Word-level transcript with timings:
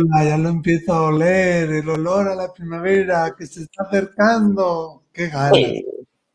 Lola, 0.00 0.24
ya 0.24 0.38
lo 0.38 0.48
empiezo 0.48 0.92
a 0.92 1.02
oler, 1.02 1.70
el 1.70 1.88
olor 1.88 2.28
a 2.28 2.34
la 2.34 2.52
primavera 2.52 3.34
que 3.36 3.46
se 3.46 3.62
está 3.62 3.84
acercando. 3.84 5.04
Qué 5.12 5.28
ganas. 5.28 5.60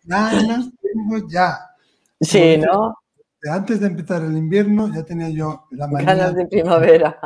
Ganas 0.03 0.69
tengo 0.81 1.27
ya. 1.27 1.57
Sí, 2.19 2.57
¿no? 2.57 2.95
Antes 3.49 3.79
de 3.79 3.87
empezar 3.87 4.23
el 4.23 4.37
invierno 4.37 4.91
ya 4.93 5.03
tenía 5.03 5.29
yo 5.29 5.67
la 5.71 5.87
mañana. 5.87 6.15
Ganas 6.15 6.35
de 6.35 6.47
primavera. 6.47 7.19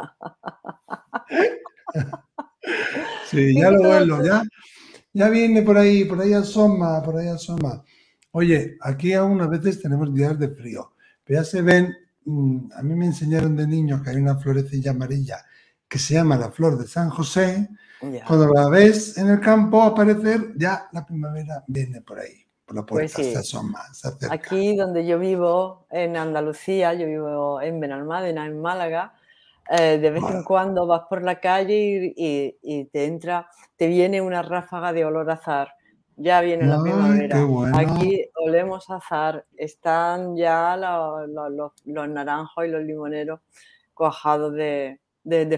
sí, 3.30 3.56
ya 3.56 3.72
lo 3.72 3.80
vuelo, 3.80 4.24
ya, 4.24 4.44
ya 5.14 5.30
viene 5.30 5.62
por 5.62 5.78
ahí, 5.78 6.06
por 6.06 6.22
ahí 6.22 6.34
asoma, 6.34 7.02
por 7.04 7.18
ahí 7.18 7.28
asoma. 7.28 7.84
Oye, 8.32 8.78
aquí 8.82 9.14
aún 9.14 9.42
a 9.42 9.48
veces 9.48 9.82
tenemos 9.82 10.14
días 10.14 10.38
de 10.38 10.50
frío, 10.50 10.92
pero 11.24 11.40
ya 11.40 11.46
se 11.46 11.62
ven, 11.62 11.94
mm, 12.26 12.72
a 12.76 12.84
mí 12.84 12.96
me 12.96 13.06
enseñaron 13.06 13.56
de 13.56 13.68
niño 13.68 14.02
que 14.04 14.10
hay 14.10 14.18
una 14.18 14.38
florecilla 14.38 14.92
amarilla 14.92 15.38
que 15.90 15.98
se 15.98 16.14
llama 16.14 16.38
la 16.38 16.52
flor 16.52 16.78
de 16.78 16.88
San 16.88 17.10
José. 17.10 17.68
Cuando 18.26 18.54
la 18.54 18.70
ves 18.70 19.18
en 19.18 19.28
el 19.30 19.42
campo 19.42 19.82
aparecer, 19.82 20.54
ya 20.56 20.88
la 20.94 21.06
primavera 21.06 21.64
viene 21.68 22.02
por 22.02 22.20
ahí, 22.20 22.46
por 22.66 22.78
la 22.78 22.86
puerta, 22.86 23.14
pues 23.14 23.34
se 23.34 23.38
asoma, 23.38 23.84
Aquí 24.30 24.78
donde 24.78 25.06
yo 25.06 25.20
vivo, 25.20 25.86
en 25.90 26.16
Andalucía, 26.16 26.94
yo 26.94 27.08
vivo 27.08 27.60
en 27.60 27.82
Benalmádena, 27.82 28.46
en 28.46 28.62
Málaga, 28.62 29.16
eh, 29.70 29.98
de 29.98 30.12
vez 30.12 30.24
en 30.30 30.44
cuando 30.44 30.88
vas 30.88 31.02
por 31.10 31.24
la 31.24 31.42
calle 31.42 32.14
y, 32.16 32.86
te 32.86 33.06
entra, 33.06 33.50
te 33.76 33.88
viene 33.88 34.22
una 34.22 34.44
ráfaga 34.44 34.94
de 34.94 35.04
olor 35.04 35.30
azar 35.30 35.74
ya 36.22 36.42
viene 36.42 36.68
la 36.68 36.82
primavera. 36.82 37.38
Aquí 37.76 38.30
olemos 38.36 38.90
azar. 38.90 39.46
Están 39.56 40.36
ya 40.36 40.76
los, 40.76 41.72
naranjos 41.86 42.66
y 42.66 42.68
los 42.68 42.84
limoneros 42.84 43.40
cuajados 43.94 44.54
de, 44.54 45.00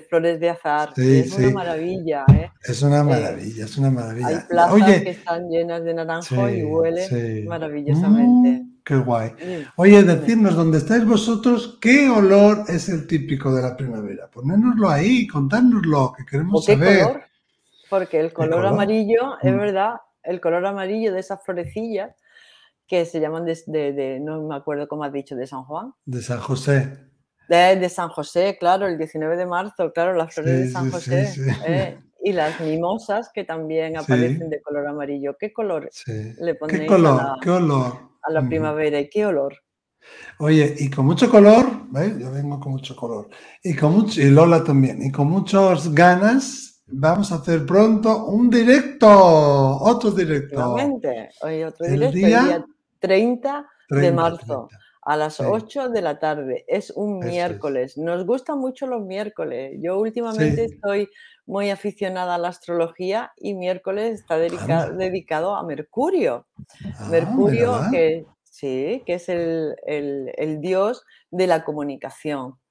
flores 0.07 0.39
de 0.39 0.49
azar. 0.49 0.93
es 0.97 1.33
una 1.37 1.51
maravilla. 1.51 2.25
¿eh? 2.33 2.51
Es 2.63 2.81
una 2.81 2.99
eh, 2.99 3.03
maravilla, 3.03 3.65
es 3.65 3.77
una 3.77 3.91
maravilla. 3.91 4.27
Hay 4.27 4.35
plazas 4.47 5.01
que 5.01 5.09
están 5.09 5.49
llenas 5.49 5.83
de 5.83 5.93
naranjo 5.93 6.49
y 6.49 6.63
huele 6.63 7.45
maravillosamente. 7.47 8.63
Mm, 8.63 8.81
qué 8.83 8.95
guay. 8.95 9.31
Oye, 9.75 10.03
decirnos 10.03 10.55
dónde 10.55 10.77
estáis 10.77 11.05
vosotros, 11.05 11.77
¿qué 11.81 12.09
olor 12.09 12.65
es 12.67 12.89
el 12.89 13.07
típico 13.07 13.53
de 13.53 13.61
la 13.61 13.75
primavera? 13.75 14.29
Ponérnoslo 14.29 14.89
ahí, 14.89 15.27
contárnoslo, 15.27 16.13
que 16.17 16.25
queremos 16.25 16.65
qué 16.65 16.73
saber. 16.73 17.03
Color? 17.03 17.21
Porque 17.89 18.19
el 18.19 18.31
color, 18.31 18.65
amarillo, 18.65 19.37
es 19.41 19.53
mm. 19.53 19.57
verdad, 19.57 19.95
el 20.23 20.39
color 20.39 20.65
amarillo 20.65 21.13
de 21.13 21.19
esas 21.19 21.43
florecillas 21.43 22.15
que 22.87 23.05
se 23.05 23.21
llaman 23.21 23.45
de, 23.45 24.19
no 24.21 24.41
me 24.41 24.55
acuerdo 24.55 24.87
cómo 24.87 25.05
has 25.05 25.13
dicho, 25.13 25.35
de 25.35 25.47
San 25.47 25.63
Juan. 25.63 25.93
De 26.05 26.21
San 26.21 26.39
José. 26.39 27.10
De, 27.51 27.89
San 27.89 28.09
José, 28.09 28.57
claro, 28.59 28.87
el 28.87 28.97
19 28.97 29.35
de 29.35 29.45
marzo, 29.45 29.91
claro, 29.93 30.13
las 30.13 30.33
flores 30.33 30.59
de 30.59 30.69
San 30.69 30.89
José. 30.91 31.33
¿eh? 31.67 31.99
y 32.23 32.33
las 32.33 32.59
mimosas 32.61 33.31
que 33.33 33.43
también 33.43 33.97
aparecen 33.97 34.49
de 34.49 34.61
color 34.61 34.87
amarillo. 34.87 35.35
¿Qué 35.39 35.51
color 35.51 35.89
le 36.05 36.55
ponéis 36.55 36.81
¿Qué 36.81 36.85
color? 36.87 37.19
A, 37.19 37.23
la, 37.23 37.37
¿Qué 37.41 37.49
olor? 37.49 37.93
a 38.21 38.31
la 38.31 38.47
primavera 38.47 38.99
y 38.99 39.09
qué 39.09 39.25
olor? 39.25 39.55
Oye, 40.37 40.75
y 40.77 40.89
con 40.89 41.05
mucho 41.05 41.29
color, 41.29 41.65
¿ves? 41.89 42.17
Yo 42.19 42.31
vengo 42.31 42.59
con 42.59 42.73
mucho 42.73 42.95
color. 42.95 43.29
Y 43.63 43.75
con 43.75 43.93
mucho, 43.93 44.21
y 44.21 44.29
Lola 44.29 44.63
también, 44.63 45.01
y 45.03 45.11
con 45.11 45.27
muchas 45.27 45.93
ganas 45.93 46.71
Vamos 46.93 47.31
a 47.31 47.35
hacer 47.35 47.65
pronto 47.65 48.25
un 48.25 48.49
directo, 48.49 49.07
otro 49.07 50.11
directo. 50.11 50.73
hoy 50.73 51.63
otro 51.63 51.87
directo, 51.87 52.05
el 52.05 52.11
día, 52.11 52.65
30, 52.99 53.65
de 53.89 54.11
marzo. 54.11 54.67
A 55.03 55.17
las 55.17 55.39
8 55.39 55.89
de 55.89 56.01
la 56.01 56.19
tarde, 56.19 56.63
es 56.67 56.91
un 56.91 57.19
miércoles. 57.19 57.97
Nos 57.97 58.25
gustan 58.25 58.59
mucho 58.59 58.85
los 58.85 59.03
miércoles. 59.03 59.79
Yo 59.81 59.99
últimamente 59.99 60.65
estoy 60.65 61.09
muy 61.45 61.71
aficionada 61.71 62.35
a 62.35 62.37
la 62.37 62.49
astrología 62.49 63.31
y 63.35 63.55
miércoles 63.55 64.19
está 64.19 64.37
dedicado 64.37 65.55
a 65.55 65.63
Mercurio. 65.63 66.45
Ah, 66.97 67.07
Mercurio, 67.09 67.79
que, 67.91 68.25
sí, 68.43 69.01
que 69.05 69.15
es 69.15 69.27
el, 69.29 69.75
el 69.85 70.61
dios 70.61 71.03
de 71.31 71.47
la 71.47 71.63
comunicación. 71.63 72.61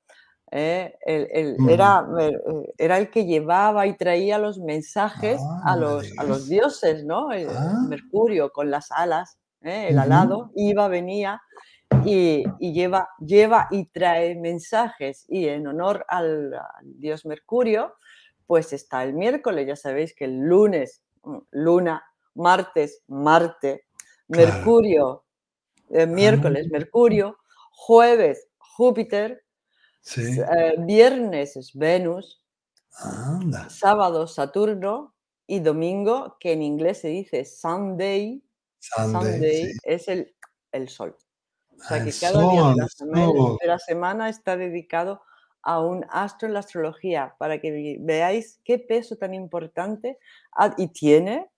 ¿eh? 0.50 0.94
era, 1.04 2.06
eh, 2.18 2.32
era, 2.78 2.98
el 2.98 3.10
que 3.10 3.24
llevaba 3.24 3.86
y 3.86 3.96
traía 3.96 4.38
los 4.38 4.58
mensajes 4.58 5.40
a, 5.64 5.76
los, 5.76 6.06
a 6.18 6.24
los 6.24 6.48
dioses, 6.48 7.04
¿no? 7.04 7.32
El, 7.32 7.48
ah. 7.50 7.84
Mercurio 7.88 8.50
con 8.52 8.70
las 8.70 8.90
alas, 8.90 9.38
¿eh? 9.62 9.88
el 9.90 9.98
alado, 9.98 10.50
iba, 10.54 10.88
venía 10.88 11.40
y, 12.04 12.44
lleva, 12.58 13.08
lleva 13.18 13.68
y 13.70 13.86
trae 13.86 14.34
mensajes. 14.34 15.24
Y 15.28 15.48
en 15.48 15.66
honor 15.66 16.04
al, 16.08 16.52
dios 16.82 17.26
Mercurio, 17.26 17.94
pues 18.46 18.72
está 18.72 19.02
el 19.04 19.14
miércoles, 19.14 19.66
ya 19.66 19.76
sabéis 19.76 20.14
que 20.14 20.24
el 20.24 20.38
lunes, 20.38 21.02
mm, 21.22 21.38
luna, 21.52 22.04
martes, 22.34 23.02
Marte, 23.08 23.86
Mercurio, 24.28 25.24
miércoles, 25.90 26.66
ah. 26.66 26.70
Mercurio, 26.72 27.38
jueves, 27.70 28.48
Júpiter, 28.58 29.44
eh, 30.16 30.74
viernes 30.78 31.56
es 31.56 31.74
Venus, 31.74 32.42
sábado 33.68 34.26
Saturno 34.26 35.14
y 35.46 35.60
domingo, 35.60 36.36
que 36.40 36.52
en 36.52 36.62
inglés 36.62 37.00
se 37.00 37.08
dice 37.08 37.44
Sunday, 37.44 38.42
Sunday, 38.78 39.72
es 39.82 40.08
el, 40.08 40.34
el, 40.72 40.88
sol. 40.88 41.16
O 41.80 41.88
sea 41.88 42.04
que 42.04 42.12
cada 42.12 42.50
día 42.50 42.74
de 43.60 43.66
la, 43.66 43.78
semana, 43.78 44.28
está 44.28 44.56
dedicado 44.56 45.22
a 45.62 45.80
un 45.80 46.04
astro 46.10 46.48
en 46.48 46.54
la 46.54 46.60
astrología 46.60 47.34
para 47.38 47.60
que 47.60 47.96
veáis 48.00 48.60
qué 48.64 48.78
peso 48.78 49.16
tan 49.16 49.34
importante 49.34 50.18
y 50.76 50.88
tiene 50.88 51.48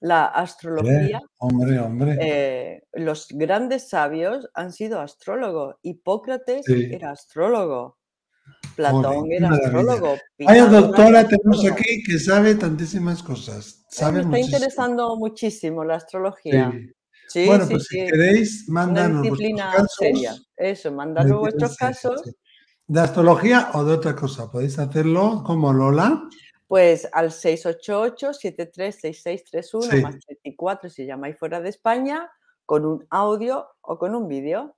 la 0.00 0.26
astrología. 0.26 1.20
hombre, 1.38 1.78
hombre. 1.78 2.16
Eh, 2.20 2.82
los 2.92 3.28
grandes 3.30 3.88
sabios 3.88 4.48
han 4.54 4.72
sido 4.72 5.00
astrólogos. 5.00 5.76
Hipócrates 5.82 6.68
era 6.68 7.10
astrólogo. 7.12 7.98
Platón 8.76 9.32
era 9.32 9.50
astrólogo. 9.50 10.16
Vaya 10.38 10.66
doctora 10.66 11.26
tenemos 11.26 11.64
aquí 11.66 12.02
que 12.02 12.18
sabe 12.18 12.54
tantísimas 12.54 13.22
cosas. 13.22 13.84
Sabe 13.88 14.24
me 14.24 14.40
está 14.40 14.56
interesando 14.56 15.16
muchísimo 15.16 15.82
la 15.84 15.96
astrología. 15.96 16.70
Sí. 16.70 16.95
Bueno, 17.46 17.66
pues 17.68 17.84
si 17.84 18.04
queréis, 18.04 18.68
mandanos 18.68 19.22
disciplina 19.22 19.72
seria. 19.98 20.34
Eso, 20.56 20.92
mandaros 20.92 21.40
vuestros 21.40 21.76
casos. 21.76 22.22
¿De 22.86 23.00
astrología 23.00 23.70
o 23.74 23.84
de 23.84 23.94
otra 23.94 24.14
cosa? 24.14 24.50
Podéis 24.50 24.78
hacerlo 24.78 25.42
como 25.44 25.72
Lola. 25.72 26.22
Pues 26.68 27.08
al 27.12 27.30
688-736631 27.30 30.02
más 30.02 30.18
34 30.20 30.90
si 30.90 31.06
llamáis 31.06 31.38
fuera 31.38 31.60
de 31.60 31.68
España, 31.68 32.28
con 32.64 32.84
un 32.84 33.06
audio 33.10 33.66
o 33.80 33.98
con 33.98 34.14
un 34.14 34.28
vídeo. 34.28 34.76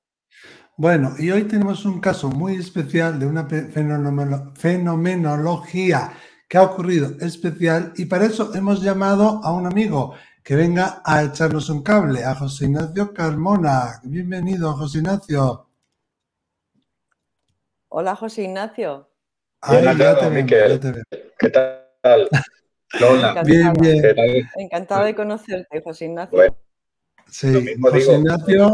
Bueno, 0.76 1.14
y 1.18 1.30
hoy 1.30 1.44
tenemos 1.44 1.84
un 1.84 2.00
caso 2.00 2.28
muy 2.28 2.56
especial 2.56 3.18
de 3.18 3.26
una 3.26 3.46
fenomenología 4.54 6.12
que 6.48 6.56
ha 6.56 6.62
ocurrido 6.62 7.16
especial 7.20 7.92
y 7.96 8.06
para 8.06 8.26
eso 8.26 8.54
hemos 8.54 8.82
llamado 8.82 9.40
a 9.42 9.52
un 9.52 9.66
amigo 9.66 10.14
que 10.48 10.56
venga 10.56 11.02
a 11.04 11.24
echarnos 11.24 11.68
un 11.68 11.82
cable, 11.82 12.24
a 12.24 12.34
José 12.34 12.64
Ignacio 12.64 13.12
Carmona. 13.12 14.00
Bienvenido, 14.02 14.72
José 14.72 15.00
Ignacio. 15.00 15.68
Hola, 17.90 18.16
José 18.16 18.44
Ignacio. 18.44 19.10
Hola, 19.60 19.94
¿Qué 21.38 21.50
tal? 21.50 22.30
Hola. 22.98 23.42
Bien, 23.44 23.74
bien. 23.74 24.02
Encantada 24.56 25.04
de 25.04 25.14
conocerte, 25.14 25.82
José 25.82 26.06
Ignacio. 26.06 26.56
Sí, 27.26 27.76
José 27.82 28.14
Ignacio 28.14 28.70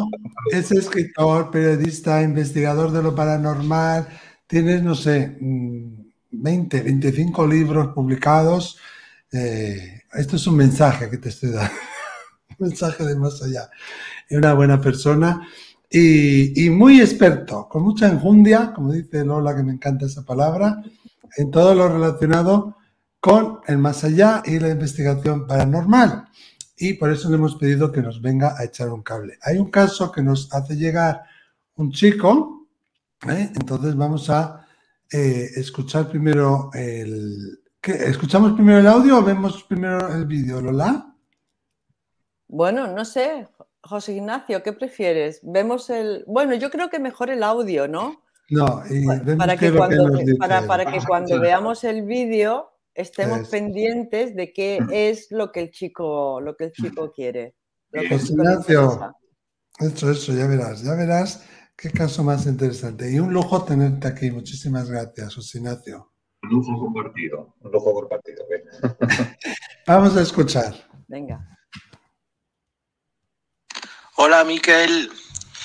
es 0.53 0.70
escritor, 0.70 1.50
periodista, 1.50 2.23
investigador 2.23 2.93
de 2.93 3.03
lo 3.03 3.17
paranormal. 3.17 4.06
Tienes, 4.47 4.81
no 4.81 4.94
sé, 4.94 5.37
20, 5.41 6.81
mm, 6.82 6.85
25 6.85 7.44
libros 7.49 7.88
publicados. 7.88 8.79
Eh, 9.32 10.04
esto 10.15 10.37
es 10.37 10.47
un 10.47 10.57
mensaje 10.57 11.11
que 11.11 11.19
te 11.19 11.29
estoy 11.29 11.51
dando. 11.51 11.73
un 12.59 12.69
mensaje 12.69 13.05
de 13.05 13.17
más 13.17 13.43
allá. 13.43 13.71
Es 14.29 14.39
una 14.39 14.55
buena 14.55 14.81
persona 14.81 15.47
y, 15.97 16.71
muy 16.71 17.01
experto, 17.01 17.69
con 17.69 17.85
mucha 17.85 18.09
enjundia, 18.09 18.73
como 18.75 18.93
dice 18.93 19.25
Lola, 19.25 19.55
que 19.55 19.63
me 19.63 19.73
encanta 19.73 20.07
esa 20.07 20.25
palabra, 20.25 20.83
en 21.37 21.53
todo 21.53 21.73
lo 21.73 21.89
relacionado 21.89 22.77
con 23.21 23.61
el 23.69 23.79
más 23.79 24.03
allá 24.03 24.43
y 24.45 24.59
la 24.59 24.71
investigación 24.71 25.47
paranormal. 25.47 26.25
Y 26.77 26.95
por 26.95 27.13
eso 27.13 27.31
le 27.31 27.37
hemos 27.37 27.55
pedido 27.55 27.93
que 27.93 28.03
nos 28.03 28.21
venga 28.21 28.59
a 28.59 28.65
echar 28.65 28.89
un 28.89 29.05
cable. 29.05 29.39
Hay 29.43 29.57
un 29.57 29.71
caso 29.71 30.11
que 30.11 30.21
nos 30.21 30.53
hace 30.53 30.75
llegar 30.75 31.23
un 31.77 31.93
chico, 31.93 32.67
¿eh? 33.29 33.53
entonces 33.55 33.95
vamos 33.95 34.29
a 34.31 34.67
eh, 35.13 35.49
escuchar 35.55 36.09
primero 36.09 36.71
el... 36.75 37.61
¿Qué? 37.85 37.93
¿Escuchamos 37.93 38.55
primero 38.55 38.79
el 38.79 38.87
audio 38.87 39.19
o 39.19 39.23
vemos 39.23 39.63
primero 39.65 40.09
el 40.15 40.25
vídeo, 40.25 40.59
Lola? 40.63 41.15
Bueno, 42.49 42.87
no 42.87 43.05
sé, 43.05 43.47
José 43.83 44.15
Ignacio, 44.15 44.63
¿qué 44.63 44.73
prefieres? 44.73 45.41
Vemos 45.43 45.91
el... 45.91 46.25
Bueno, 46.27 46.55
yo 46.55 46.71
creo 46.71 46.89
que 46.89 46.99
mejor 46.99 47.29
el 47.29 47.43
audio, 47.43 47.87
¿no? 47.87 48.23
No, 48.49 48.83
y 48.89 49.07
para, 49.37 49.59
que 49.59 49.71
cuando, 49.71 50.11
para, 50.67 50.87
que 50.87 50.99
cuando 51.07 51.39
veamos 51.39 51.85
el 51.85 52.07
vídeo 52.07 52.71
estemos 52.95 53.49
pendientes 53.49 54.35
de 54.35 54.55
qué 54.55 54.81
es 54.91 55.31
lo 55.31 55.53
que 55.53 55.61
el 55.61 55.71
chico, 55.71 56.41
lo 56.41 56.57
que 56.57 56.65
el 56.65 56.73
chico 56.73 57.13
quiere. 57.13 57.55
Pues 57.91 58.31
Ignacio, 58.31 59.15
eso, 59.79 60.11
eso, 60.11 60.33
ya 60.33 60.47
verás, 60.47 60.83
ya 60.83 60.95
verás 60.95 61.45
qué 61.77 61.91
caso 61.91 62.23
más 62.23 62.47
interesante. 62.47 63.11
Y 63.13 63.19
un 63.19 63.33
lujo 63.33 63.63
tenerte 63.65 64.09
aquí. 64.09 64.31
Muchísimas 64.31 64.91
gracias, 64.91 65.35
José 65.35 65.59
Ignacio. 65.59 66.14
Un 66.44 66.50
lujo 66.50 66.79
compartido, 66.79 67.55
un 67.61 67.73
lujo 67.73 67.94
compartido. 67.94 68.44
Vamos 69.87 70.14
a 70.14 70.20
escuchar. 70.20 70.75
Venga. 71.08 71.41
Hola, 74.17 74.44
Miquel 74.44 75.11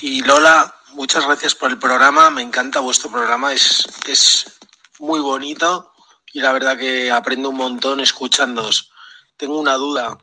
y 0.00 0.22
Lola. 0.22 0.74
Muchas 0.94 1.26
gracias 1.26 1.54
por 1.54 1.70
el 1.70 1.78
programa. 1.78 2.30
Me 2.30 2.40
encanta 2.40 2.80
vuestro 2.80 3.10
programa. 3.10 3.52
Es, 3.52 3.86
es 4.08 4.58
muy 4.98 5.20
bonito 5.20 5.92
y 6.32 6.40
la 6.40 6.52
verdad 6.52 6.78
que 6.78 7.10
aprendo 7.10 7.50
un 7.50 7.56
montón 7.56 8.00
escuchándoos. 8.00 8.90
Tengo 9.36 9.60
una 9.60 9.74
duda. 9.74 10.16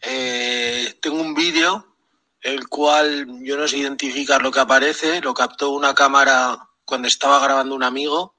Eh, 0.00 0.98
tengo 1.02 1.20
un 1.20 1.34
vídeo 1.34 1.96
el 2.42 2.68
cual 2.68 3.26
yo 3.42 3.56
no 3.56 3.66
sé 3.66 3.78
identificar 3.78 4.40
lo 4.40 4.52
que 4.52 4.60
aparece, 4.60 5.20
lo 5.20 5.34
captó 5.34 5.70
una 5.70 5.94
cámara 5.94 6.68
cuando 6.84 7.08
estaba 7.08 7.40
grabando 7.40 7.74
un 7.74 7.82
amigo 7.82 8.33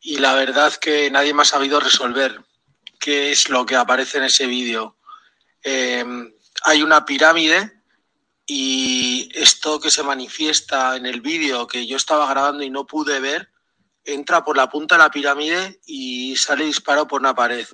y 0.00 0.18
la 0.18 0.34
verdad 0.34 0.72
que 0.74 1.10
nadie 1.10 1.34
me 1.34 1.42
ha 1.42 1.46
sabido 1.46 1.78
resolver 1.78 2.42
qué 2.98 3.32
es 3.32 3.48
lo 3.48 3.66
que 3.66 3.76
aparece 3.76 4.18
en 4.18 4.24
ese 4.24 4.46
vídeo. 4.46 4.96
Eh, 5.62 6.04
hay 6.64 6.82
una 6.82 7.04
pirámide 7.04 7.82
y 8.46 9.30
esto 9.34 9.78
que 9.78 9.90
se 9.90 10.02
manifiesta 10.02 10.96
en 10.96 11.06
el 11.06 11.20
vídeo 11.20 11.66
que 11.66 11.86
yo 11.86 11.96
estaba 11.96 12.28
grabando 12.28 12.62
y 12.62 12.70
no 12.70 12.86
pude 12.86 13.20
ver, 13.20 13.50
entra 14.04 14.44
por 14.44 14.56
la 14.56 14.68
punta 14.68 14.96
de 14.96 15.00
la 15.00 15.10
pirámide 15.10 15.80
y 15.86 16.36
sale 16.36 16.64
disparado 16.64 17.06
por 17.06 17.20
una 17.20 17.34
pared. 17.34 17.66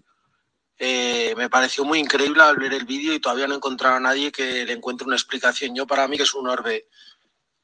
Eh, 0.78 1.32
me 1.36 1.48
pareció 1.48 1.84
muy 1.84 1.98
increíble 1.98 2.42
al 2.42 2.56
ver 2.56 2.74
el 2.74 2.84
vídeo 2.84 3.14
y 3.14 3.20
todavía 3.20 3.46
no 3.46 3.54
he 3.54 3.56
encontrado 3.56 3.96
a 3.96 4.00
nadie 4.00 4.30
que 4.30 4.64
le 4.66 4.72
encuentre 4.72 5.06
una 5.06 5.16
explicación. 5.16 5.74
Yo 5.74 5.86
para 5.86 6.06
mí 6.08 6.16
que 6.16 6.24
es 6.24 6.34
un 6.34 6.48
orbe, 6.48 6.88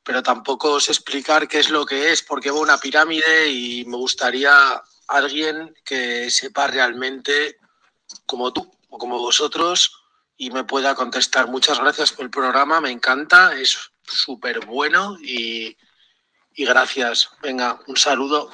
pero 0.04 0.22
tampoco 0.22 0.80
sé 0.80 0.92
explicar 0.92 1.46
qué 1.46 1.58
es 1.58 1.70
lo 1.70 1.86
que 1.86 2.12
es, 2.12 2.22
porque 2.22 2.50
veo 2.50 2.60
una 2.60 2.78
pirámide 2.78 3.48
y 3.48 3.84
me 3.84 3.96
gustaría 3.96 4.82
alguien 5.08 5.74
que 5.84 6.30
sepa 6.30 6.66
realmente 6.66 7.56
como 8.26 8.52
tú 8.52 8.70
o 8.88 8.98
como 8.98 9.18
vosotros 9.18 10.02
y 10.36 10.50
me 10.50 10.64
pueda 10.64 10.94
contestar. 10.94 11.48
Muchas 11.48 11.78
gracias 11.78 12.12
por 12.12 12.24
el 12.24 12.30
programa, 12.30 12.80
me 12.80 12.90
encanta, 12.90 13.56
es 13.58 13.92
súper 14.02 14.66
bueno 14.66 15.16
y, 15.22 15.76
y 16.54 16.64
gracias. 16.64 17.30
Venga, 17.42 17.80
un 17.86 17.96
saludo. 17.96 18.50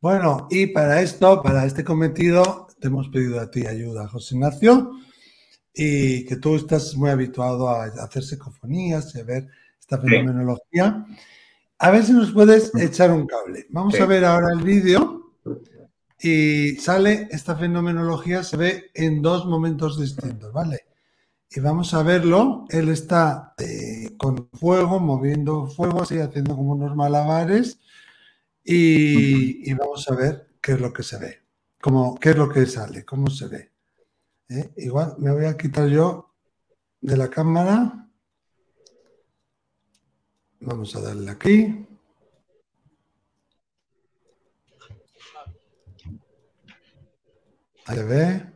Bueno, 0.00 0.48
y 0.50 0.68
para 0.68 1.02
esto, 1.02 1.42
para 1.42 1.66
este 1.66 1.84
cometido, 1.84 2.68
te 2.80 2.88
hemos 2.88 3.08
pedido 3.08 3.38
a 3.38 3.50
ti 3.50 3.66
ayuda, 3.66 4.08
José 4.08 4.34
Ignacio, 4.34 4.92
y 5.74 6.24
que 6.24 6.36
tú 6.36 6.56
estás 6.56 6.94
muy 6.96 7.10
habituado 7.10 7.68
a 7.68 7.84
hacer 7.84 8.22
psicofonías 8.22 9.14
a 9.14 9.22
ver 9.24 9.46
esta 9.90 9.98
fenomenología. 9.98 11.04
A 11.78 11.90
ver 11.90 12.04
si 12.04 12.12
nos 12.12 12.30
puedes 12.32 12.72
echar 12.76 13.10
un 13.10 13.26
cable. 13.26 13.66
Vamos 13.70 13.98
a 14.00 14.06
ver 14.06 14.24
ahora 14.24 14.52
el 14.52 14.62
vídeo 14.62 15.32
y 16.20 16.76
sale 16.76 17.28
esta 17.30 17.56
fenomenología, 17.56 18.44
se 18.44 18.56
ve 18.56 18.90
en 18.94 19.22
dos 19.22 19.46
momentos 19.46 19.98
distintos, 19.98 20.52
¿vale? 20.52 20.86
Y 21.50 21.58
vamos 21.58 21.92
a 21.94 22.02
verlo. 22.02 22.66
Él 22.68 22.90
está 22.90 23.54
eh, 23.58 24.10
con 24.16 24.48
fuego, 24.52 25.00
moviendo 25.00 25.66
fuego, 25.66 26.02
así, 26.02 26.18
haciendo 26.18 26.54
como 26.54 26.72
unos 26.72 26.94
malabares. 26.94 27.80
Y, 28.62 29.72
vamos 29.74 30.08
a 30.08 30.14
ver 30.14 30.50
qué 30.60 30.72
es 30.72 30.80
lo 30.80 30.92
que 30.92 31.02
se 31.02 31.18
ve, 31.18 31.40
cómo, 31.80 32.14
qué 32.16 32.30
es 32.30 32.36
lo 32.36 32.48
que 32.48 32.66
sale, 32.66 33.04
cómo 33.04 33.28
se 33.28 33.48
ve. 33.48 33.72
¿Eh? 34.50 34.70
Igual 34.76 35.14
me 35.18 35.32
voy 35.32 35.46
a 35.46 35.56
quitar 35.56 35.88
yo 35.88 36.34
de 37.00 37.16
la 37.16 37.28
cámara. 37.28 38.09
Vamos 40.60 40.94
a 40.94 41.00
darle 41.00 41.30
aquí. 41.30 41.86
Ahí 47.86 48.02
ve. 48.04 48.50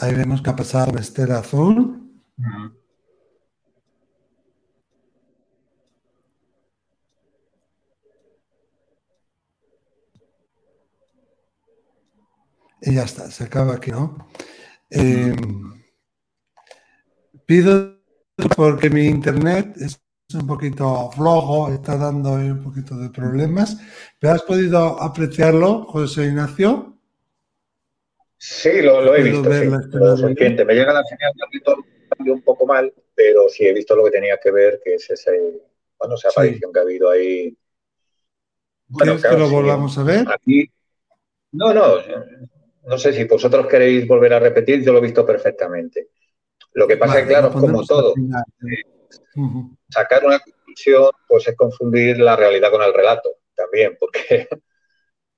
Ahí 0.00 0.14
vemos 0.14 0.40
que 0.42 0.50
ha 0.50 0.56
pasado 0.56 0.96
Estela 0.98 1.38
Azul. 1.38 2.08
Y 12.80 12.94
ya 12.94 13.02
está, 13.02 13.28
se 13.30 13.44
acaba 13.44 13.74
aquí, 13.74 13.90
¿no? 13.90 14.28
Eh, 14.90 15.34
pido 17.44 17.98
porque 18.56 18.88
mi 18.88 19.06
internet 19.06 19.76
es 19.78 20.00
un 20.32 20.46
poquito 20.46 21.10
flojo, 21.10 21.70
está 21.72 21.96
dando 21.96 22.34
un 22.34 22.62
poquito 22.62 22.96
de 22.96 23.10
problemas. 23.10 23.78
¿Pero 24.20 24.34
has 24.34 24.42
podido 24.42 25.02
apreciarlo, 25.02 25.86
José 25.86 26.26
Ignacio? 26.26 26.97
Sí, 28.38 28.82
lo, 28.82 29.14
he 29.14 29.22
visto. 29.22 29.52
Sí, 29.52 29.66
Me 29.68 30.74
llega 30.74 30.92
la 30.92 31.02
señal 31.04 31.32
de 32.18 32.30
un 32.30 32.42
poco 32.42 32.66
mal, 32.66 32.92
pero 33.14 33.48
sí 33.48 33.66
he 33.66 33.72
visto 33.72 33.96
lo 33.96 34.04
que 34.04 34.12
tenía 34.12 34.38
que 34.38 34.50
ver, 34.50 34.80
que 34.82 34.94
es 34.94 35.10
ese, 35.10 35.60
bueno, 35.98 36.14
esa 36.14 36.28
aparición 36.28 36.72
que 36.72 36.78
ha 36.78 36.82
habido 36.82 37.10
ahí. 37.10 37.56
Bueno, 38.86 39.16
que 39.20 39.36
lo 39.36 39.50
volvamos 39.50 39.98
a 39.98 40.04
ver? 40.04 40.24
no, 41.52 41.74
no, 41.74 41.96
no 42.84 42.98
sé 42.98 43.12
si 43.12 43.24
vosotros 43.24 43.66
queréis 43.66 44.06
volver 44.06 44.32
a 44.32 44.38
repetir, 44.38 44.82
yo 44.82 44.92
lo 44.92 44.98
he 44.98 45.02
visto 45.02 45.26
perfectamente. 45.26 46.08
Lo 46.72 46.86
que 46.86 46.96
pasa 46.96 47.18
es 47.18 47.24
que, 47.24 47.30
claro, 47.30 47.52
como 47.52 47.84
todo, 47.84 48.14
sacar 49.90 50.24
una 50.24 50.38
conclusión 50.38 51.10
pues 51.26 51.48
es 51.48 51.56
confundir 51.56 52.18
la 52.18 52.36
realidad 52.36 52.70
con 52.70 52.82
el 52.82 52.94
relato 52.94 53.30
también, 53.54 53.96
porque 53.98 54.48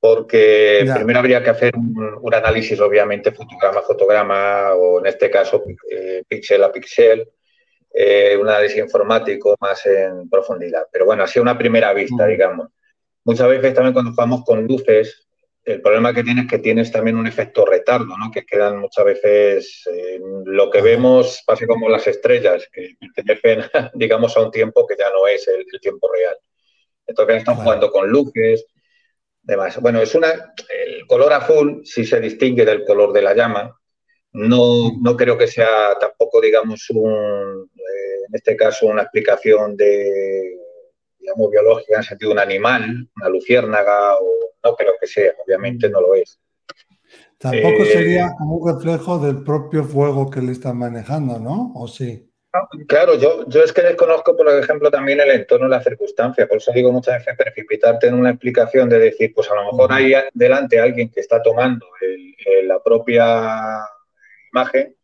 porque 0.00 0.90
primero 0.94 1.18
habría 1.18 1.42
que 1.42 1.50
hacer 1.50 1.74
un, 1.76 2.34
análisis, 2.34 2.80
obviamente, 2.80 3.32
fotograma 3.32 3.80
a 3.80 3.82
fotograma, 3.82 4.74
o 4.74 4.98
en 4.98 5.06
este 5.06 5.30
caso, 5.30 5.62
eh, 5.90 6.22
píxel 6.26 6.64
a 6.64 6.72
píxel, 6.72 7.28
eh, 7.92 8.36
un 8.40 8.48
análisis 8.48 8.78
informático 8.78 9.54
más 9.60 9.84
en 9.84 10.28
profundidad. 10.30 10.86
Pero 10.90 11.04
bueno, 11.04 11.24
así 11.24 11.38
una 11.38 11.58
primera 11.58 11.92
vista, 11.92 12.26
digamos. 12.26 12.68
Muchas 13.24 13.48
veces 13.48 13.74
también 13.74 13.92
cuando 13.92 14.12
jugamos 14.12 14.42
con 14.42 14.66
luces, 14.66 15.28
el 15.64 15.82
problema 15.82 16.14
que 16.14 16.24
tienes 16.24 16.44
es 16.44 16.50
que 16.50 16.58
tienes 16.58 16.90
también 16.90 17.16
un 17.16 17.26
efecto 17.26 17.66
retardo, 17.66 18.16
¿no? 18.16 18.30
Que 18.32 18.46
quedan 18.46 18.78
muchas 18.78 19.04
veces, 19.04 19.84
lo 20.46 20.70
que 20.70 20.80
vemos 20.80 21.42
pasa 21.44 21.66
como 21.66 21.90
las 21.90 22.06
estrellas, 22.06 22.66
que 22.72 22.96
pertenecen, 23.14 23.70
digamos, 23.94 24.34
a 24.36 24.40
un 24.40 24.50
tiempo 24.50 24.86
que 24.86 24.96
ya 24.98 25.10
no 25.10 25.26
es 25.26 25.46
el, 25.48 25.66
tiempo 25.80 26.10
real. 26.10 26.36
Entonces 27.06 27.36
están 27.36 27.56
jugando 27.56 27.90
con 27.90 28.08
luces, 28.08 28.64
bueno, 29.80 30.00
es 30.00 30.14
una. 30.14 30.28
El 30.28 31.06
color 31.06 31.32
azul 31.32 31.82
sí 31.84 32.04
se 32.04 32.20
distingue 32.20 32.64
del 32.64 32.84
color 32.84 33.12
de 33.12 33.22
la 33.22 33.34
llama. 33.34 33.76
No, 34.32 34.92
no 35.00 35.16
creo 35.16 35.36
que 35.36 35.48
sea 35.48 35.98
tampoco, 36.00 36.40
digamos, 36.40 36.88
un, 36.90 37.68
eh, 37.74 38.24
en 38.28 38.34
este 38.34 38.56
caso, 38.56 38.86
una 38.86 39.02
explicación 39.02 39.76
de, 39.76 40.56
digamos, 41.18 41.50
biológica 41.50 41.94
en 41.94 41.98
el 41.98 42.04
sentido 42.04 42.28
de 42.28 42.34
un 42.34 42.38
animal, 42.38 43.08
una 43.16 43.28
luciérnaga, 43.28 44.16
o 44.18 44.52
no 44.62 44.76
creo 44.76 44.92
que 45.00 45.08
sea, 45.08 45.32
obviamente 45.44 45.90
no 45.90 46.00
lo 46.00 46.14
es. 46.14 46.38
Tampoco 47.38 47.84
sería 47.86 48.30
como 48.38 48.56
un 48.56 48.74
reflejo 48.74 49.18
del 49.18 49.42
propio 49.42 49.82
fuego 49.82 50.30
que 50.30 50.42
le 50.42 50.52
están 50.52 50.78
manejando, 50.78 51.38
¿no? 51.38 51.72
¿O 51.74 51.88
sí? 51.88 52.29
Claro, 52.88 53.14
yo, 53.14 53.48
yo 53.48 53.62
es 53.62 53.72
que 53.72 53.82
desconozco, 53.82 54.36
por 54.36 54.48
ejemplo, 54.48 54.90
también 54.90 55.20
el 55.20 55.30
entorno 55.30 55.68
y 55.68 55.70
la 55.70 55.82
circunstancia. 55.82 56.48
Por 56.48 56.56
eso 56.56 56.72
digo 56.72 56.90
muchas 56.90 57.18
veces 57.18 57.36
precipitarte 57.36 58.08
en 58.08 58.14
una 58.14 58.30
explicación 58.30 58.88
de 58.88 58.98
decir, 58.98 59.32
pues 59.32 59.48
a 59.50 59.54
lo 59.54 59.66
mejor 59.66 59.92
hay 59.92 60.14
delante 60.32 60.80
alguien 60.80 61.10
que 61.10 61.20
está 61.20 61.40
tomando 61.40 61.86
la 62.64 62.82
propia 62.82 63.86
imagen 64.52 64.96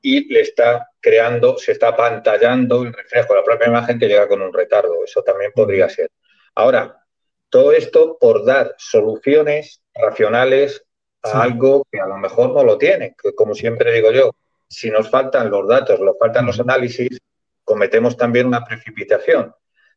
y 0.00 0.32
le 0.32 0.40
está 0.40 0.88
creando, 1.00 1.58
se 1.58 1.72
está 1.72 1.94
pantallando 1.94 2.82
el 2.82 2.94
reflejo 2.94 3.34
la 3.34 3.44
propia 3.44 3.68
imagen 3.68 3.98
que 3.98 4.08
llega 4.08 4.26
con 4.26 4.40
un 4.40 4.52
retardo. 4.52 5.04
Eso 5.04 5.22
también 5.22 5.52
podría 5.52 5.88
ser. 5.90 6.10
Ahora, 6.54 7.04
todo 7.50 7.72
esto 7.72 8.16
por 8.18 8.44
dar 8.44 8.74
soluciones 8.78 9.82
racionales 9.94 10.86
a 11.22 11.42
algo 11.42 11.86
que 11.90 12.00
a 12.00 12.06
lo 12.06 12.16
mejor 12.16 12.54
no 12.54 12.64
lo 12.64 12.78
tiene, 12.78 13.14
que 13.22 13.34
como 13.34 13.54
siempre 13.54 13.92
digo 13.92 14.10
yo, 14.12 14.34
si 14.70 14.88
nos 14.88 15.10
faltan 15.10 15.50
los 15.50 15.66
datos, 15.66 15.98
nos 16.00 16.16
faltan 16.18 16.46
los 16.46 16.60
análisis, 16.60 17.18
cometemos 17.64 18.16
también 18.16 18.46
una 18.46 18.64
precipitación. 18.64 19.52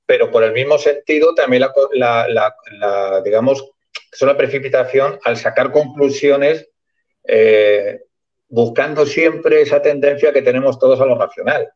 Pero 0.06 0.32
por 0.32 0.44
el 0.44 0.52
mismo 0.52 0.78
sentido, 0.78 1.34
también 1.36 1.64
la, 1.94 3.22
digamos, 3.24 3.72
es 4.12 4.22
una 4.22 4.36
precipitación 4.36 5.20
al 5.24 5.38
sacar 5.38 5.72
conclusiones 5.72 6.68
eh, 7.24 8.02
buscando 8.50 9.06
siempre 9.06 9.62
esa 9.62 9.82
tendencia 9.82 10.34
que 10.34 10.42
tenemos 10.42 10.78
todos 10.80 11.00
a 11.00 11.06
lo 11.06 11.18
racional, 11.18 11.70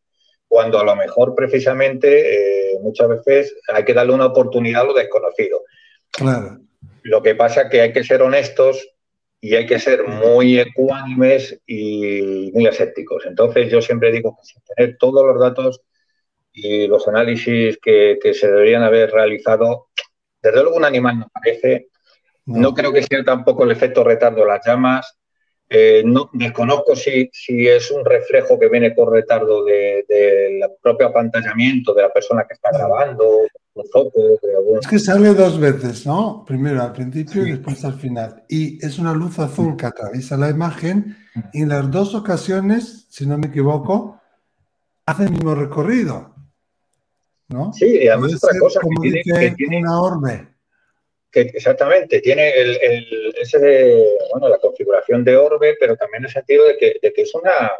cuando 0.47 0.79
a 0.79 0.83
lo 0.83 0.95
mejor 0.95 1.35
precisamente 1.35 2.73
eh, 2.73 2.79
muchas 2.81 3.07
veces 3.09 3.55
hay 3.71 3.85
que 3.85 3.93
darle 3.93 4.13
una 4.13 4.25
oportunidad 4.25 4.81
a 4.81 4.85
lo 4.85 4.93
desconocido. 4.93 5.63
Claro. 6.11 6.59
Lo 7.03 7.21
que 7.21 7.35
pasa 7.35 7.61
es 7.61 7.69
que 7.69 7.81
hay 7.81 7.93
que 7.93 8.03
ser 8.03 8.21
honestos 8.21 8.89
y 9.39 9.55
hay 9.55 9.65
que 9.65 9.79
ser 9.79 10.07
muy 10.07 10.59
ecuánimes 10.59 11.59
y 11.65 12.51
muy 12.53 12.65
escépticos. 12.67 13.25
Entonces 13.25 13.71
yo 13.71 13.81
siempre 13.81 14.11
digo 14.11 14.35
que 14.35 14.45
sin 14.45 14.61
tener 14.63 14.97
todos 14.97 15.25
los 15.25 15.39
datos 15.39 15.81
y 16.51 16.87
los 16.87 17.07
análisis 17.07 17.77
que, 17.81 18.17
se 18.33 18.47
deberían 18.47 18.83
haber 18.83 19.11
realizado, 19.11 19.89
desde 20.41 20.61
luego 20.63 20.77
un 20.77 20.85
animal 20.85 21.19
no 21.19 21.29
parece, 21.31 21.89
no, 22.45 22.73
creo 22.73 22.91
que 22.93 23.03
sea 23.03 23.23
tampoco 23.23 23.63
el 23.63 23.71
efecto 23.71 24.03
retardo 24.03 24.41
de 24.41 24.47
las 24.47 24.65
llamas, 24.65 25.17
eh, 25.69 26.03
no, 26.05 26.29
desconozco 26.33 26.95
si, 26.95 27.29
si, 27.33 27.67
es 27.67 27.91
un 27.91 28.05
reflejo 28.05 28.57
que 28.57 28.69
viene 28.69 28.91
por 28.91 29.11
retardo 29.11 29.65
del 29.65 30.05
de, 30.07 30.69
propio 30.81 31.07
apantallamiento 31.07 31.93
de 31.93 32.03
la 32.03 32.13
persona 32.13 32.45
que 32.47 32.53
está 32.53 32.69
grabando, 32.71 33.41
es 34.81 34.87
que 34.87 34.99
sale 34.99 35.33
dos 35.33 35.59
veces, 35.59 36.05
¿no? 36.05 36.43
Primero 36.45 36.81
al 36.81 36.93
principio 36.93 37.45
y 37.45 37.51
después 37.51 37.83
al 37.85 37.93
final. 37.93 38.43
Y 38.49 38.83
es 38.83 38.97
una 38.97 39.13
luz 39.13 39.37
azul 39.39 39.75
que 39.77 39.85
atraviesa 39.85 40.37
la 40.37 40.49
imagen 40.49 41.15
y 41.53 41.61
en 41.61 41.69
las 41.69 41.89
dos 41.91 42.15
ocasiones, 42.15 43.07
si 43.09 43.25
no 43.25 43.37
me 43.37 43.47
equivoco, 43.47 44.19
hace 45.05 45.25
el 45.25 45.31
mismo 45.31 45.53
recorrido. 45.53 46.33
¿no? 47.49 47.71
Sí, 47.73 47.99
y 48.01 48.07
además 48.07 48.35
otra 48.35 48.59
cosa 48.59 48.79
que 48.81 49.51
tiene, 49.51 49.79
una 49.79 50.01
orbe. 50.01 50.47
Que 51.37 51.51
exactamente, 51.53 52.19
tiene 52.19 52.49
el, 52.49 53.31
ese, 53.39 54.17
bueno, 54.31 54.49
la 54.49 54.57
configuración 54.57 55.23
de 55.23 55.37
orbe, 55.37 55.75
pero 55.79 55.95
también 55.95 56.23
el 56.23 56.31
sentido 56.31 56.65
de 56.65 56.77
que, 56.77 56.95
de 56.99 57.13
que 57.13 57.21
es 57.21 57.35
una, 57.35 57.71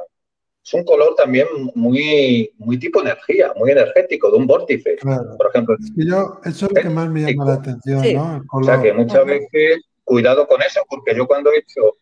es 0.63 0.73
un 0.75 0.83
color 0.83 1.15
también 1.15 1.47
muy, 1.73 2.53
muy 2.59 2.77
tipo 2.77 3.01
energía, 3.01 3.53
muy 3.55 3.71
energético, 3.71 4.29
de 4.29 4.37
un 4.37 4.45
vórtice, 4.45 4.97
por 5.01 5.49
ejemplo. 5.49 5.75
yo, 5.95 6.39
eso 6.45 6.67
es 6.67 6.71
lo 6.71 6.81
que 6.83 6.89
más 6.89 7.09
me 7.09 7.21
llama 7.21 7.45
la 7.45 7.53
atención, 7.53 8.13
¿no? 8.13 8.43
O 8.53 8.63
sea 8.63 8.79
que 8.79 8.93
muchas 8.93 9.25
veces, 9.25 9.81
cuidado 10.03 10.47
con 10.47 10.61
eso, 10.61 10.81
porque 10.87 11.15
yo 11.15 11.25
cuando 11.25 11.51
he 11.51 11.57
hecho, 11.57 11.97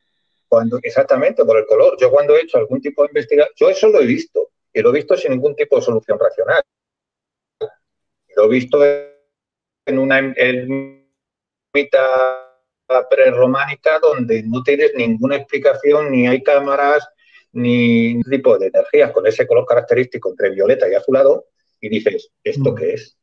cuando, 0.50 0.78
exactamente 0.84 1.46
por 1.46 1.58
el 1.58 1.66
color, 1.68 1.96
yo 2.02 2.12
cuando 2.12 2.36
he 2.36 2.42
hecho 2.42 2.58
algún 2.58 2.82
tipo 2.82 3.04
de 3.04 3.12
investigación, 3.12 3.54
yo 3.56 3.70
eso 3.70 3.88
lo 3.88 4.02
he 4.02 4.06
visto, 4.06 4.50
y 4.74 4.82
lo 4.82 4.90
he 4.90 4.94
visto 4.94 5.16
sin 5.16 5.32
ningún 5.32 5.56
tipo 5.56 5.78
de 5.78 5.84
solución 5.84 6.20
racional. 6.20 6.62
Lo 8.36 8.44
he 8.44 8.50
visto 8.50 8.84
en 8.84 10.00
una 10.00 10.20
ermita 11.76 12.46
prerrománica 13.10 14.00
donde 14.00 14.44
no 14.44 14.64
tienes 14.64 14.94
ninguna 14.96 15.38
explicación, 15.38 16.12
ni 16.12 16.28
hay 16.28 16.44
cámaras, 16.44 17.08
ni 17.52 18.22
tipo 18.24 18.58
de 18.58 18.68
energías 18.68 19.12
con 19.12 19.26
ese 19.28 19.48
color 19.48 19.66
característico 19.66 20.30
entre 20.30 20.52
violeta 20.52 20.90
y 20.90 20.94
azulado 20.94 21.48
y 21.80 21.90
dices, 21.90 22.30
¿esto 22.44 22.72
mm. 22.72 22.76
qué 22.76 22.94
es? 22.94 23.18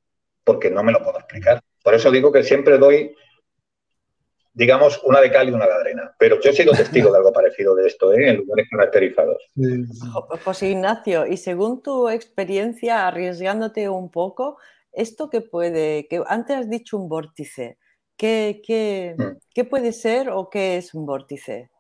Porque 0.44 0.70
no 0.70 0.82
me 0.82 0.92
lo 0.92 1.02
puedo 1.02 1.18
explicar. 1.18 1.60
Por 1.82 1.94
eso 1.94 2.10
digo 2.10 2.32
que 2.32 2.42
siempre 2.42 2.78
doy, 2.78 3.14
digamos, 4.52 5.00
una 5.04 5.20
de 5.20 5.30
cal 5.30 5.48
y 5.48 5.52
una 5.52 5.66
de 5.66 5.72
arena. 5.72 6.14
Pero 6.18 6.40
yo 6.40 6.50
he 6.50 6.54
sido 6.54 6.72
testigo 6.72 7.10
de 7.12 7.18
algo 7.18 7.32
parecido 7.32 7.74
de 7.74 7.86
esto, 7.86 8.12
¿eh? 8.12 8.30
en 8.30 8.36
lugares 8.38 8.68
caracterizados. 8.70 9.50
Pues 10.44 10.62
Ignacio, 10.62 11.26
y 11.26 11.36
según 11.36 11.82
tu 11.82 12.08
experiencia, 12.08 13.06
arriesgándote 13.06 13.88
un 13.88 14.10
poco, 14.10 14.58
esto 14.92 15.30
que 15.30 15.40
puede, 15.40 16.06
que 16.08 16.22
antes 16.26 16.56
has 16.56 16.70
dicho 16.70 16.96
un 16.96 17.08
vórtice, 17.08 17.78
¿qué, 18.22 18.62
qué, 18.64 19.16
mm. 19.18 19.38
¿qué 19.52 19.64
puede 19.64 19.92
ser 19.92 20.30
o 20.30 20.48
qué 20.48 20.76
es 20.76 20.94
un 20.94 21.04
vórtice? 21.04 21.70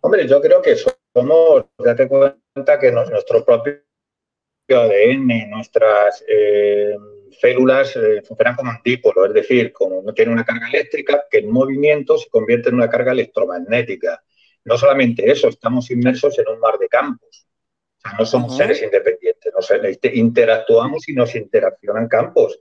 Hombre, 0.00 0.26
yo 0.26 0.40
creo 0.40 0.60
que 0.60 0.74
somos, 0.74 1.66
date 1.78 2.08
cuenta 2.08 2.80
que 2.80 2.90
nuestro 2.90 3.44
propio 3.44 3.82
ADN, 4.68 5.48
nuestras 5.48 6.24
eh, 6.26 6.96
células 7.40 7.94
eh, 7.94 8.22
funcionan 8.22 8.56
como 8.56 8.72
antípolo, 8.72 9.24
es 9.26 9.32
decir, 9.32 9.72
como 9.72 10.02
no 10.02 10.12
tiene 10.12 10.32
una 10.32 10.44
carga 10.44 10.66
eléctrica, 10.66 11.24
que 11.30 11.38
en 11.38 11.52
movimiento 11.52 12.18
se 12.18 12.28
convierte 12.28 12.70
en 12.70 12.74
una 12.74 12.90
carga 12.90 13.12
electromagnética. 13.12 14.24
No 14.64 14.76
solamente 14.76 15.30
eso, 15.30 15.48
estamos 15.48 15.88
inmersos 15.92 16.36
en 16.40 16.48
un 16.48 16.58
mar 16.58 16.78
de 16.78 16.88
campos. 16.88 17.46
O 17.98 18.00
sea, 18.00 18.18
no 18.18 18.26
somos 18.26 18.56
seres 18.56 18.82
independientes, 18.82 19.52
este, 19.84 20.16
interactuamos 20.16 21.08
y 21.08 21.12
nos 21.12 21.32
interaccionan 21.36 22.08
campos 22.08 22.58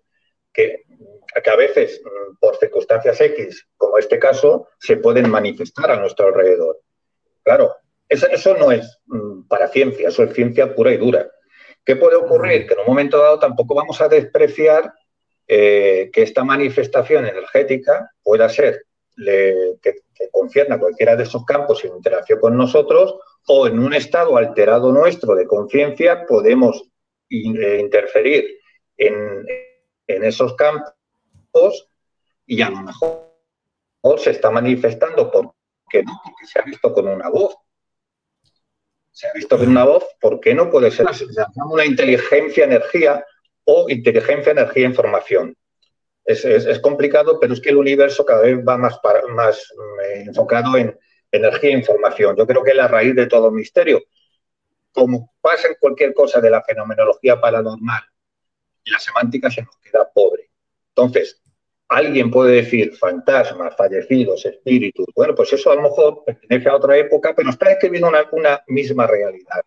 que, 0.53 0.83
que 1.43 1.49
a 1.49 1.55
veces, 1.55 2.01
mm, 2.03 2.37
por 2.39 2.57
circunstancias 2.57 3.19
X, 3.21 3.67
como 3.77 3.97
este 3.97 4.19
caso, 4.19 4.67
se 4.79 4.97
pueden 4.97 5.29
manifestar 5.29 5.91
a 5.91 5.99
nuestro 5.99 6.27
alrededor. 6.27 6.79
Claro, 7.43 7.75
eso, 8.07 8.57
no 8.57 8.71
es 8.71 8.99
mm, 9.05 9.47
para 9.47 9.67
ciencia, 9.67 10.09
eso 10.09 10.23
es 10.23 10.33
ciencia 10.33 10.75
pura 10.75 10.91
y 10.91 10.97
dura. 10.97 11.29
¿Qué 11.85 11.95
puede 11.95 12.15
ocurrir? 12.15 12.67
Que 12.67 12.73
en 12.73 12.81
un 12.81 12.87
momento 12.87 13.17
dado 13.17 13.39
tampoco 13.39 13.73
vamos 13.73 14.01
a 14.01 14.07
despreciar 14.07 14.93
eh, 15.47 16.09
que 16.13 16.21
esta 16.21 16.43
manifestación 16.43 17.25
energética 17.25 18.11
pueda 18.23 18.47
ser 18.49 18.85
que, 19.15 19.75
que, 19.81 20.29
concierna 20.31 20.79
cualquiera 20.79 21.15
de 21.15 21.23
esos 21.23 21.45
campos 21.45 21.83
en 21.83 21.95
interacción 21.95 22.39
con 22.39 22.55
nosotros 22.55 23.17
o 23.47 23.67
en 23.67 23.79
un 23.79 23.93
estado 23.93 24.37
alterado 24.37 24.91
nuestro 24.91 25.35
de 25.35 25.45
conciencia 25.45 26.25
podemos 26.25 26.91
eh, 27.29 27.79
interferir 27.79 28.59
en, 28.97 29.45
esos 30.05 30.53
campos 30.55 30.91
y 32.45 32.61
a 32.61 32.69
lo 32.69 32.81
mejor 32.81 33.31
se 34.17 34.31
está 34.31 34.49
manifestando 34.49 35.31
porque 35.31 36.03
se 36.45 36.59
ha 36.59 36.63
visto 36.63 36.93
con 36.93 37.07
una 37.07 37.29
voz, 37.29 37.55
se 39.11 39.27
ha 39.27 39.33
visto 39.33 39.57
que 39.57 39.65
una 39.65 39.83
voz, 39.83 40.05
¿por 40.19 40.39
qué 40.39 40.53
no 40.53 40.69
puede 40.69 40.89
ser? 40.91 41.13
Se 41.13 41.25
llama 41.27 41.71
una 41.71 41.85
inteligencia 41.85 42.63
energía 42.63 43.25
o 43.65 43.89
inteligencia 43.89 44.51
energía 44.51 44.87
información. 44.87 45.55
Es, 46.23 46.79
complicado, 46.79 47.39
pero 47.39 47.53
es 47.53 47.59
que 47.59 47.69
el 47.69 47.77
universo 47.77 48.23
cada 48.23 48.43
vez 48.43 48.57
va 48.65 48.77
más, 48.77 48.99
más 49.29 49.73
eh, 50.05 50.23
enfocado 50.27 50.77
en 50.77 50.97
energía 51.31 51.71
e 51.71 51.79
información. 51.79 52.35
Yo 52.37 52.47
creo 52.47 52.63
que 52.63 52.71
es 52.71 52.77
la 52.77 52.87
raíz 52.87 53.15
de 53.15 53.27
todo 53.27 53.51
misterio. 53.51 54.01
Como 54.93 55.33
pasa 55.41 55.67
en 55.67 55.75
cualquier 55.79 56.13
cosa 56.13 56.39
de 56.39 56.49
la 56.49 56.63
fenomenología 56.63 57.39
paranormal, 57.39 58.03
la 58.85 58.99
semántica 58.99 59.49
se 59.49 59.63
nos 59.63 59.77
queda 59.77 60.09
pobre. 60.13 60.50
Entonces, 60.95 61.41
alguien 61.91 62.31
puede 62.31 62.55
decir 62.55 62.95
fantasmas, 62.95 63.75
fallecidos, 63.75 64.45
espíritus. 64.45 65.05
Bueno, 65.13 65.35
pues 65.35 65.51
eso 65.51 65.71
a 65.71 65.75
lo 65.75 65.83
mejor 65.83 66.23
pertenece 66.25 66.69
a 66.69 66.75
otra 66.77 66.97
época, 66.97 67.33
pero 67.35 67.49
está 67.49 67.71
escribiendo 67.71 68.07
una, 68.07 68.25
una 68.31 68.63
misma 68.67 69.07
realidad. 69.07 69.61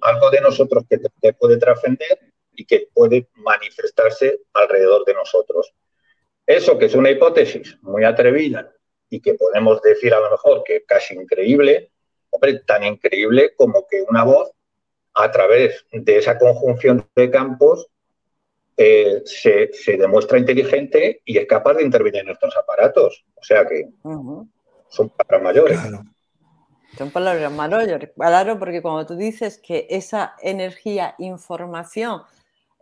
Algo 0.00 0.30
de 0.30 0.40
nosotros 0.40 0.84
que, 0.88 0.98
puede 1.34 1.58
trascender 1.58 2.18
y 2.54 2.64
que 2.64 2.88
puede 2.94 3.28
manifestarse 3.34 4.40
alrededor 4.54 5.04
de 5.04 5.14
nosotros. 5.14 5.74
Eso 6.46 6.78
que 6.78 6.86
es 6.86 6.94
una 6.94 7.10
hipótesis 7.10 7.76
muy 7.82 8.04
atrevida 8.04 8.72
y 9.10 9.20
que 9.20 9.34
podemos 9.34 9.82
decir 9.82 10.14
a 10.14 10.20
lo 10.20 10.30
mejor 10.30 10.62
que 10.64 10.82
casi 10.84 11.14
increíble, 11.14 11.90
hombre, 12.30 12.60
tan 12.60 12.84
increíble 12.84 13.54
como 13.54 13.86
que 13.86 14.02
una 14.08 14.24
voz 14.24 14.50
a 15.12 15.30
través 15.30 15.84
de 15.92 16.18
esa 16.18 16.38
conjunción 16.38 17.06
de 17.14 17.30
campos 17.30 17.88
eh, 18.76 19.22
se, 19.24 19.96
demuestra 19.96 20.38
inteligente 20.38 21.22
y 21.24 21.38
es 21.38 21.46
capaz 21.46 21.74
de 21.74 21.84
intervenir 21.84 22.20
en 22.20 22.26
nuestros 22.26 22.56
aparatos. 22.56 23.24
O 23.34 23.42
sea 23.42 23.66
que 23.66 23.88
son 24.02 25.08
palabras 25.10 25.42
mayores. 25.42 25.80
Son 26.96 27.10
palabras 27.10 27.52
mayores, 27.52 28.10
claro, 28.16 28.58
porque 28.58 28.80
cuando 28.80 29.04
tú 29.04 29.16
dices 29.16 29.58
que 29.58 29.86
esa 29.90 30.34
energía, 30.40 31.14
información, 31.18 32.22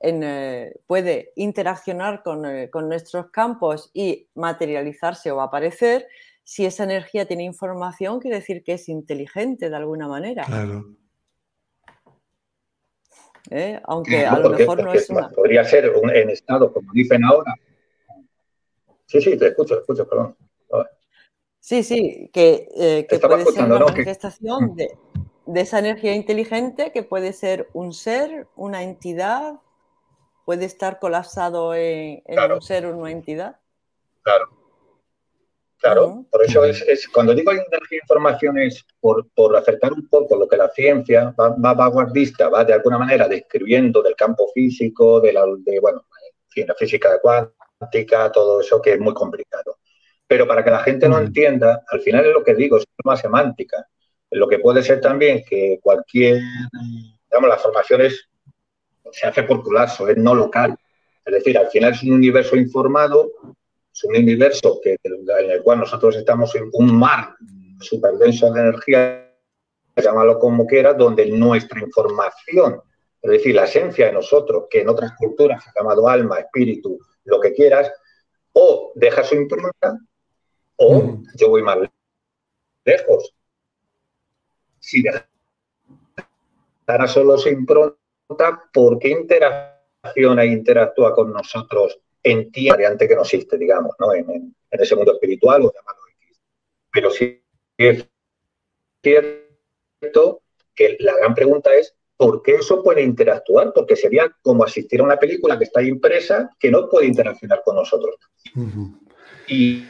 eh, 0.01 0.75
puede 0.87 1.33
interaccionar 1.37 2.23
con, 2.23 2.45
eh, 2.45 2.71
con, 2.71 2.89
nuestros 2.89 3.31
campos 3.31 3.91
y 3.95 4.29
materializarse 4.35 5.33
o 5.33 5.41
aparecer, 5.41 6.07
si 6.45 6.67
esa 6.67 6.85
energía 6.85 7.27
tiene 7.27 7.45
información, 7.45 8.21
quiere 8.21 8.37
decir 8.37 8.63
que 8.63 8.75
es 8.75 8.89
inteligente 8.89 9.71
de 9.71 9.77
alguna 9.77 10.07
manera. 10.07 10.45
Claro. 10.45 10.85
¿Eh? 13.51 13.81
Aunque 13.85 14.27
a 14.27 14.39
lo 14.39 14.51
mejor 14.51 14.83
no 14.83 14.93
es 14.93 15.11
una... 15.11 15.29
Podría 15.29 15.65
ser 15.65 15.91
un, 15.91 16.11
en 16.11 16.31
estado, 16.31 16.73
como 16.73 16.93
dicen 16.93 17.25
ahora. 17.25 17.55
Sí, 19.07 19.21
sí, 19.21 19.37
te 19.37 19.49
escucho, 19.49 19.75
te 19.75 19.81
escucho, 19.81 20.09
perdón. 20.09 20.37
Sí, 21.61 21.83
sí, 21.83 22.29
que, 22.31 22.69
eh, 22.77 23.07
puede 23.21 23.47
ser 23.47 23.65
una 23.65 23.79
manifestación 23.79 24.77
de, 24.77 24.99
esa 25.55 25.79
energía 25.79 26.15
inteligente 26.15 26.93
que 26.93 27.03
puede 27.03 27.33
ser 27.33 27.71
un 27.73 27.95
ser, 27.95 28.49
una 28.55 28.83
entidad, 28.83 29.61
puede 30.45 30.67
estar 30.67 30.99
colapsado 30.99 31.75
en, 31.75 32.23
un 32.53 32.61
ser 32.61 32.85
o 32.85 32.95
una 32.95 33.11
entidad. 33.11 33.61
Claro. 34.23 34.64
Claro, 35.85 36.25
por 36.31 36.43
eso 36.43 36.65
es, 36.65 37.07
cuando 37.09 37.35
digo 37.35 37.53
energía 37.53 37.99
información 38.01 38.57
es 38.57 38.87
por, 39.01 39.29
por 39.35 39.55
acercar 39.55 39.93
un 39.93 40.09
poco 40.09 40.35
lo 40.35 40.49
que 40.49 40.57
la 40.57 40.71
ciencia 40.71 41.35
va, 41.39 41.51
va 41.51 41.75
vanguardista, 41.75 42.49
va 42.49 42.65
de 42.65 42.73
alguna 42.73 42.97
manera 42.97 43.29
describiendo 43.29 44.01
del 44.01 44.17
campo 44.17 44.51
físico, 44.55 45.21
de 45.21 45.35
la, 45.35 45.45
de, 45.59 45.81
bueno, 45.81 46.07
la 46.57 46.75
física 46.75 47.21
cuántica, 47.21 48.33
todo 48.33 48.63
eso 48.63 48.81
que 48.81 48.95
es 48.95 48.99
muy 48.99 49.13
complicado. 49.13 49.77
Pero 50.27 50.49
para 50.49 50.65
que 50.65 50.71
la 50.71 50.79
gente 50.79 51.07
no 51.07 51.19
entienda, 51.19 51.85
al 51.87 52.01
final 52.01 52.25
es 52.25 52.33
lo 52.33 52.43
que 52.43 52.55
digo, 52.55 52.79
es 52.79 52.87
una 53.05 53.19
semántica. 53.19 53.87
Lo 54.31 54.49
que 54.49 54.61
puede 54.61 54.83
ser 54.83 55.03
también 55.03 55.45
que 55.47 55.81
cualquier, 55.83 56.41
digamos, 57.31 57.51
las 57.51 57.61
formaciones 57.61 58.27
se 59.13 59.27
hace 59.27 59.43
por 59.43 59.63
colapso, 59.63 60.09
es 60.09 60.17
no 60.17 60.35
local. 60.35 60.79
Es 61.27 61.35
decir, 61.35 61.59
al 61.59 61.69
final 61.69 61.93
es 61.93 62.03
un 62.05 62.15
universo 62.15 62.57
informado, 62.57 63.31
es 63.95 64.05
un 64.05 64.17
universo 64.17 64.81
que, 64.83 64.99
en 65.05 65.51
el 65.51 65.63
cual 65.63 65.79
nosotros 65.79 66.17
estamos 66.17 66.53
en 66.57 66.69
un 66.73 66.99
mar 66.99 67.37
súper 67.81 68.15
denso 68.15 68.53
de 68.53 68.61
energía, 68.61 69.33
llámalo 69.97 70.41
como 70.41 70.67
quieras, 70.67 70.99
donde 70.99 71.27
nuestra 71.31 71.79
información, 71.81 72.83
es 73.23 73.31
decir, 73.31 73.55
la 73.55 73.65
esencia 73.65 74.07
de 74.07 74.13
nosotros, 74.13 74.65
que 74.69 74.81
en 74.81 74.89
otras 74.89 75.13
culturas 75.17 75.63
se 75.63 75.71
ha 75.71 75.75
llamado 75.81 76.09
alma, 76.09 76.41
espíritu, 76.41 76.99
lo 77.25 77.41
que 77.41 77.53
quieras, 77.53 77.93
o 78.53 78.91
deja 78.97 79.23
su 79.23 79.37
impronta 79.37 79.97
o 80.77 81.19
yo 81.37 81.51
voy 81.51 81.63
más 81.63 81.79
lejos. 82.85 83.33
Si 84.81 85.05
dejara 86.87 87.07
solo 87.07 87.39
se 87.39 87.51
impronta, 87.51 87.97
¿por 88.73 88.99
qué 88.99 89.11
interacciona 89.11 90.43
e 90.43 90.49
interactúa 90.49 91.15
con 91.15 91.33
nosotros 91.33 92.01
en 92.25 92.51
ti 92.51 92.69
variante 92.69 93.07
que 93.07 93.15
no 93.15 93.23
existe, 93.23 93.57
digamos, 93.59 93.95
¿no? 94.01 94.13
En, 94.13 94.55
ese 94.71 94.97
mundo 94.97 95.13
espiritual 95.13 95.63
o 95.63 95.73
llamado 95.73 95.99
X? 96.21 96.41
Pero 96.91 97.11
sí 97.11 97.41
es 97.77 98.09
cierto 99.03 100.43
que 100.75 100.97
la 100.99 101.17
gran 101.17 101.35
pregunta 101.35 101.73
es 101.73 101.95
¿por 102.17 102.43
qué 102.43 102.57
eso 102.57 102.83
puede 102.83 103.03
interactuar? 103.03 103.73
Porque 103.73 103.95
sería 103.95 104.35
como 104.43 104.65
asistir 104.65 105.01
a 105.01 105.05
una 105.05 105.17
película 105.17 105.59
que 105.59 105.65
está 105.65 105.83
impresa 105.83 106.51
que 106.59 106.71
no 106.71 106.89
puede 106.89 107.07
interaccionar 107.07 107.63
con 107.65 107.77
nosotros. 107.77 108.17
Y, 109.47 109.85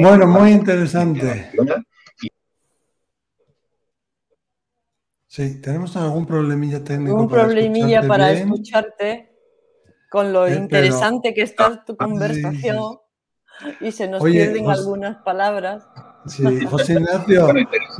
bueno, 0.00 0.26
muy 0.26 0.52
interesante. 0.52 1.50
Sí, 5.26 5.60
tenemos 5.60 5.96
algún 5.96 6.26
problemilla 6.26 6.84
técnico. 6.84 7.16
Un 7.16 7.28
problemilla 7.28 8.06
para 8.06 8.32
escucharte 8.32 9.31
con 10.12 10.32
lo 10.32 10.46
eh, 10.46 10.54
interesante 10.54 11.32
que 11.32 11.40
está 11.42 11.84
tu 11.84 11.96
conversación 11.96 12.98
y 13.80 13.90
se 13.90 14.06
nos 14.06 14.22
pierden 14.22 14.68
algunas 14.68 15.16
palabras. 15.22 15.84
Sí, 16.26 16.44
José 16.66 16.92
Ignacio, 16.92 17.48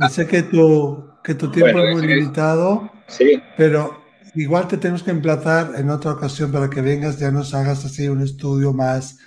sé 0.09 0.27
que 0.27 0.43
tu, 0.43 1.09
que 1.23 1.33
tu 1.33 1.49
tiempo 1.49 1.79
es 1.79 1.95
muy 1.95 2.07
limitado, 2.07 2.89
sí. 3.07 3.41
pero 3.57 3.99
igual 4.35 4.67
te 4.67 4.77
tenemos 4.77 5.01
que 5.01 5.11
emplazar 5.11 5.71
en 5.75 5.89
otra 5.89 6.11
ocasión 6.11 6.51
para 6.51 6.69
que 6.69 6.81
vengas, 6.81 7.19
ya 7.19 7.31
nos 7.31 7.53
hagas 7.55 7.83
así 7.83 8.07
un 8.07 8.21
estudio 8.21 8.71
más 8.73 9.17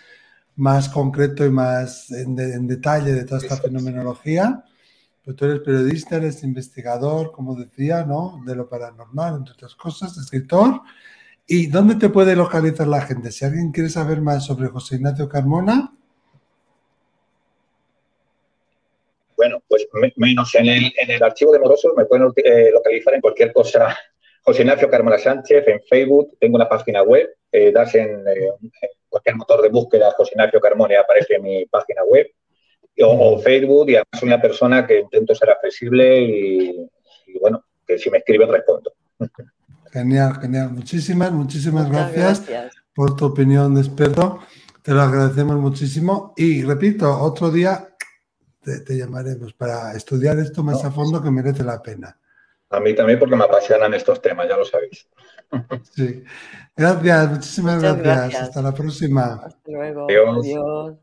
más 0.57 0.89
concreto 0.89 1.45
y 1.45 1.51
más 1.51 2.11
en, 2.11 2.35
detalle 2.67 3.13
de 3.13 3.25
toda 3.25 3.41
esta 3.41 3.57
fenomenología. 3.57 4.65
Pero 5.23 5.37
tú 5.37 5.45
eres 5.45 5.61
periodista, 5.61 6.17
eres 6.17 6.43
investigador, 6.45 7.33
como 7.33 7.55
decía, 7.57 8.05
¿no? 8.05 8.41
De 8.47 8.57
lo 8.57 8.69
paranormal, 8.69 9.35
entre 9.35 9.53
otras 9.53 9.75
cosas, 9.75 10.17
escritor. 10.17 10.81
¿Y 11.47 11.69
dónde 11.69 11.95
te 11.95 12.09
puede 12.09 12.35
localizar 12.35 12.89
la 12.89 13.03
gente? 13.03 13.31
Si 13.31 13.45
alguien 13.45 13.71
quiere 13.71 13.89
saber 13.89 14.21
más 14.21 14.45
sobre 14.45 14.69
José 14.69 14.97
Ignacio 14.97 15.29
Carmona. 15.29 15.93
Bueno, 19.37 19.63
pues 19.69 19.87
menos 20.17 20.55
en 20.55 20.67
el, 20.67 20.93
en 20.99 21.11
el 21.11 21.23
archivo 21.23 21.53
de 21.53 21.61
Morosos 21.61 21.93
me 21.97 22.07
pueden 22.07 22.33
eh, 22.37 22.71
localizar 22.73 23.15
en 23.15 23.21
cualquier 23.21 23.53
cosa. 23.53 23.97
José 24.43 24.63
Ignacio 24.63 24.89
Carmona 24.89 25.19
Sánchez, 25.19 25.69
en 25.69 25.81
Facebook, 25.83 26.37
tengo 26.41 26.57
una 26.57 26.69
página 26.69 27.03
web, 27.03 27.29
eh, 27.53 27.71
das 27.71 27.95
en, 27.95 28.27
eh, 28.27 28.51
cualquier 29.09 29.37
motor 29.37 29.63
de 29.63 29.69
búsqueda, 29.69 30.13
José 30.17 30.33
Ignacio 30.35 30.61
Carmone, 30.61 30.97
aparece 30.97 31.35
en 31.35 31.43
mi 31.43 31.67
página 31.67 32.03
web 32.05 32.29
o, 33.03 33.39
Facebook 33.39 33.91
y 33.91 33.97
además 33.97 34.21
soy 34.21 34.29
una 34.29 34.41
persona 34.41 34.87
que 34.87 35.01
intento 35.01 35.35
ser 35.35 35.51
accesible 35.51 36.23
y, 36.23 36.91
bueno, 37.41 37.65
que 37.87 37.99
si 37.99 38.11
me 38.11 38.19
escriben 38.19 38.51
respondo. 38.51 38.93
Genial, 39.97 40.39
genial. 40.43 40.73
Muchísimas, 40.73 41.33
muchísimas 41.33 41.89
gracias, 41.89 42.43
por 42.95 43.17
tu 43.17 43.25
opinión 43.25 43.75
de 43.75 43.81
experto. 43.81 44.41
Te 44.83 44.93
lo 44.93 45.01
agradecemos 45.01 45.57
muchísimo. 45.57 46.35
Y 46.37 46.63
repito, 46.65 47.19
otro 47.19 47.51
día 47.51 47.97
te, 48.61 48.95
llamaremos 48.95 49.55
para 49.55 49.95
estudiar 49.95 50.39
esto 50.39 50.63
más 50.63 50.85
a 50.85 50.91
fondo 50.91 51.23
que 51.23 51.31
merece 51.31 51.65
la 51.65 51.81
pena. 51.81 52.15
A 52.69 52.79
mí 52.79 52.95
también 52.95 53.19
porque 53.19 53.37
me 53.37 53.45
apasionan 53.45 53.95
estos 53.95 54.21
temas, 54.21 54.47
ya 54.47 54.59
lo 54.59 54.67
sabéis. 54.67 55.09
Sí. 55.93 56.23
Gracias, 56.77 57.31
muchísimas 57.31 57.83
gracias. 57.83 58.43
Hasta 58.43 58.61
la 58.61 58.75
próxima. 58.75 59.41
Hasta 59.47 59.71
luego. 59.71 60.09
Adiós. 60.11 60.99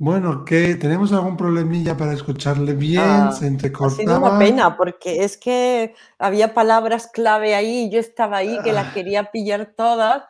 Bueno, 0.00 0.46
que 0.46 0.76
tenemos 0.76 1.12
algún 1.12 1.36
problemilla 1.36 1.94
para 1.94 2.14
escucharle 2.14 2.72
bien, 2.72 3.02
ah, 3.04 3.32
se 3.38 3.46
entrecortaba. 3.46 4.00
Ha 4.00 4.18
sido 4.18 4.18
una 4.18 4.38
pena 4.38 4.74
porque 4.78 5.24
es 5.24 5.36
que 5.36 5.94
había 6.18 6.54
palabras 6.54 7.06
clave 7.12 7.54
ahí, 7.54 7.90
yo 7.90 8.00
estaba 8.00 8.38
ahí 8.38 8.56
que 8.64 8.72
las 8.72 8.86
ah. 8.86 8.90
quería 8.94 9.30
pillar 9.30 9.74
todas. 9.76 10.22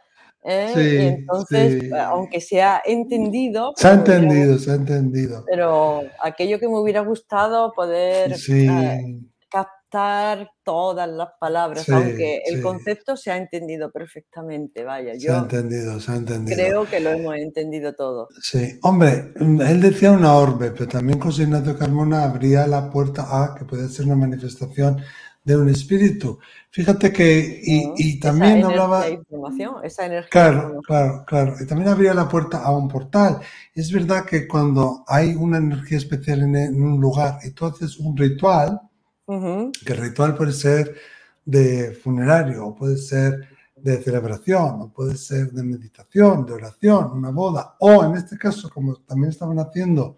¿eh? 0.42 0.72
y 0.74 1.06
entonces, 1.06 1.92
aunque 1.92 2.40
se 2.40 2.60
ha 2.60 2.82
entendido. 2.84 3.72
Se 3.76 3.86
ha 3.86 3.92
entendido, 3.92 4.58
se 4.58 4.72
ha 4.72 4.74
entendido. 4.74 5.44
Pero 5.46 6.02
aquello 6.20 6.58
que 6.58 6.66
me 6.66 6.76
hubiera 6.76 7.02
gustado 7.02 7.72
poder 7.72 8.36
sí. 8.36 8.66
Eh, 8.66 9.20
todas 9.90 11.08
las 11.08 11.28
palabras, 11.40 11.88
aunque 11.88 12.42
el 12.46 12.62
concepto 12.62 13.16
se 13.16 13.30
ha 13.30 13.36
entendido 13.36 13.90
perfectamente, 13.90 14.84
vaya. 14.84 15.18
Se 15.18 15.30
ha 15.30 15.38
entendido, 15.38 15.98
se 16.00 16.12
ha 16.12 16.16
entendido. 16.16 16.56
Creo 16.56 16.84
que 16.88 17.00
lo 17.00 17.10
hemos 17.10 17.36
entendido 17.36 17.94
todo. 17.94 18.28
Sí, 18.40 18.78
hombre, 18.82 19.32
él 19.36 19.80
decía 19.80 20.12
una 20.12 20.34
orbe, 20.34 20.70
pero 20.70 20.88
también 20.88 21.18
José 21.18 21.42
Ignacio 21.42 21.76
Carmona 21.76 22.24
abría 22.24 22.66
la 22.66 22.88
puerta 22.88 23.26
a 23.30 23.54
que 23.54 23.64
puede 23.64 23.88
ser 23.88 24.06
una 24.06 24.16
manifestación 24.16 25.02
de 25.42 25.56
un 25.56 25.68
espíritu. 25.68 26.38
Fíjate 26.70 27.12
que, 27.12 27.60
y, 27.64 28.20
también 28.20 28.64
hablaba... 28.64 29.08
Información, 29.08 29.76
esa 29.82 30.06
energía. 30.06 30.30
Claro, 30.30 30.80
claro, 30.86 31.24
claro. 31.26 31.54
Y 31.60 31.66
también 31.66 31.88
abría 31.88 32.14
la 32.14 32.28
puerta 32.28 32.62
a 32.62 32.76
un 32.76 32.86
portal. 32.86 33.40
Es 33.74 33.90
verdad 33.90 34.24
que 34.24 34.46
cuando 34.46 35.02
hay 35.08 35.34
una 35.34 35.58
energía 35.58 35.98
especial 35.98 36.42
en, 36.42 36.54
en 36.54 36.80
un 36.80 37.00
lugar 37.00 37.38
y 37.42 37.50
tú 37.50 37.66
haces 37.66 37.98
un 37.98 38.16
ritual, 38.16 38.80
que 39.84 39.92
el 39.92 39.98
ritual 39.98 40.36
puede 40.36 40.52
ser 40.52 40.96
de 41.44 41.92
funerario, 41.92 42.66
o 42.66 42.74
puede 42.74 42.96
ser 42.96 43.48
de 43.76 44.02
celebración, 44.02 44.80
o 44.80 44.92
puede 44.92 45.16
ser 45.16 45.52
de 45.52 45.62
meditación, 45.62 46.44
de 46.44 46.52
oración, 46.52 47.12
una 47.12 47.30
boda, 47.30 47.76
o 47.80 48.04
en 48.04 48.16
este 48.16 48.36
caso, 48.36 48.70
como 48.70 48.96
también 48.96 49.30
estaban 49.30 49.58
haciendo 49.58 50.16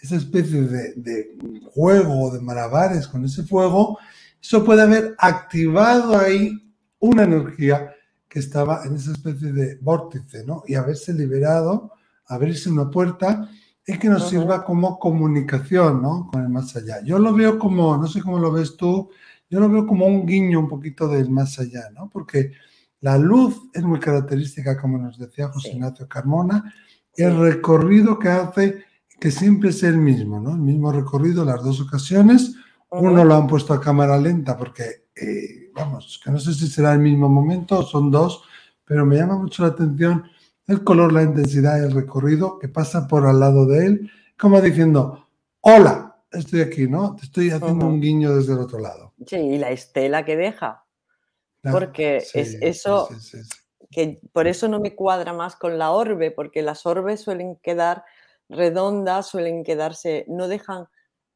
esa 0.00 0.16
especie 0.16 0.62
de, 0.62 1.36
juego 1.72 2.30
de 2.30 2.40
malabares 2.40 3.06
con 3.06 3.24
ese 3.24 3.44
fuego, 3.44 3.98
eso 4.40 4.64
puede 4.64 4.82
haber 4.82 5.14
activado 5.18 6.18
ahí 6.18 6.50
una 6.98 7.22
energía 7.24 7.94
que 8.28 8.40
estaba 8.40 8.84
en 8.84 8.96
esa 8.96 9.12
especie 9.12 9.52
de 9.52 9.78
vórtice, 9.80 10.44
¿no? 10.44 10.64
Y 10.66 10.74
haberse 10.74 11.12
liberado, 11.12 11.92
abrirse 12.26 12.70
una 12.70 12.90
puerta 12.90 13.48
es 13.84 13.98
que 13.98 14.08
nos 14.08 14.28
sirva 14.28 14.64
como 14.64 14.98
comunicación, 14.98 16.02
¿no? 16.02 16.28
Con 16.32 16.42
el 16.42 16.48
más 16.48 16.74
allá. 16.76 17.02
Yo 17.04 17.18
lo 17.18 17.34
veo 17.34 17.58
como, 17.58 17.96
no 17.96 18.06
sé 18.06 18.20
cómo 18.20 18.38
lo 18.38 18.52
ves 18.52 18.76
tú, 18.76 19.10
yo 19.50 19.60
lo 19.60 19.68
veo 19.68 19.86
como 19.86 20.06
un 20.06 20.24
guiño 20.24 20.60
un 20.60 20.68
poquito 20.68 21.08
del 21.08 21.30
más 21.30 21.58
allá, 21.58 21.90
¿no? 21.94 22.08
Porque 22.08 22.52
la 23.00 23.18
luz 23.18 23.60
es 23.74 23.82
muy 23.82 23.98
característica, 23.98 24.80
como 24.80 24.98
nos 24.98 25.18
decía 25.18 25.48
José 25.48 25.72
Ignacio 25.72 26.08
Carmona, 26.08 26.72
y 27.16 27.22
el 27.24 27.38
recorrido 27.38 28.18
que 28.18 28.28
hace, 28.28 28.84
que 29.20 29.30
siempre 29.30 29.70
es 29.70 29.82
el 29.82 29.98
mismo, 29.98 30.40
¿no? 30.40 30.52
El 30.52 30.60
mismo 30.60 30.92
recorrido 30.92 31.44
las 31.44 31.62
dos 31.62 31.80
ocasiones. 31.80 32.54
Uno 32.90 33.24
lo 33.24 33.34
han 33.34 33.46
puesto 33.46 33.74
a 33.74 33.80
cámara 33.80 34.16
lenta 34.16 34.56
porque, 34.56 35.08
eh, 35.16 35.72
vamos, 35.74 36.20
que 36.24 36.30
no 36.30 36.38
sé 36.38 36.54
si 36.54 36.68
será 36.68 36.92
el 36.92 37.00
mismo 37.00 37.28
momento 37.28 37.82
son 37.82 38.10
dos, 38.10 38.44
pero 38.84 39.04
me 39.04 39.16
llama 39.16 39.36
mucho 39.36 39.62
la 39.64 39.70
atención 39.70 40.24
el 40.66 40.84
color, 40.84 41.12
la 41.12 41.22
intensidad 41.22 41.78
y 41.78 41.84
el 41.84 41.92
recorrido 41.92 42.58
que 42.58 42.68
pasa 42.68 43.08
por 43.08 43.26
al 43.26 43.40
lado 43.40 43.66
de 43.66 43.86
él, 43.86 44.10
como 44.38 44.60
diciendo, 44.60 45.28
hola, 45.60 46.16
estoy 46.30 46.60
aquí, 46.60 46.88
¿no? 46.88 47.16
Te 47.16 47.24
estoy 47.24 47.50
haciendo 47.50 47.86
un 47.86 48.00
guiño 48.00 48.34
desde 48.34 48.52
el 48.52 48.60
otro 48.60 48.78
lado. 48.78 49.12
Sí, 49.26 49.36
y 49.36 49.58
la 49.58 49.70
estela 49.70 50.24
que 50.24 50.36
deja. 50.36 50.84
porque 51.70 52.16
es 52.16 52.34
eso 52.34 53.08
que 53.92 54.20
por 54.32 54.46
eso 54.48 54.68
no 54.68 54.80
me 54.80 54.94
cuadra 54.96 55.32
más 55.32 55.54
con 55.54 55.78
la 55.78 55.90
orbe, 55.90 56.30
porque 56.30 56.62
las 56.62 56.86
orbes 56.86 57.20
suelen 57.20 57.56
quedar 57.56 58.04
redondas, 58.48 59.28
suelen 59.28 59.62
quedarse, 59.62 60.24
no 60.28 60.48
dejan 60.48 60.86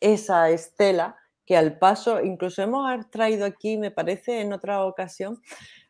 esa 0.01 0.51
estela 0.51 1.17
que 1.45 1.57
al 1.57 1.79
paso, 1.79 2.21
incluso 2.23 2.63
hemos 2.63 3.09
traído 3.11 3.47
aquí, 3.47 3.77
me 3.77 3.93
parece, 3.93 4.41
en 4.41 4.53
otra 4.53 4.85
ocasión, 4.85 5.41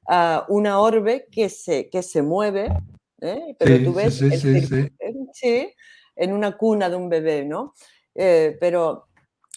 uh, 0.08 0.52
una 0.52 0.80
orbe 0.80 1.26
que 1.30 1.48
se, 1.48 1.88
que 1.88 2.02
se 2.02 2.20
mueve, 2.20 2.68
¿eh? 3.20 3.56
pero 3.58 3.84
tú 3.84 3.94
ves 3.94 4.22
sí, 5.32 5.74
en 6.16 6.32
una 6.32 6.56
cuna 6.56 6.88
de 6.88 6.96
un 6.96 7.08
bebé, 7.08 7.44
¿no? 7.44 7.74
Eh, 8.14 8.56
pero 8.60 9.08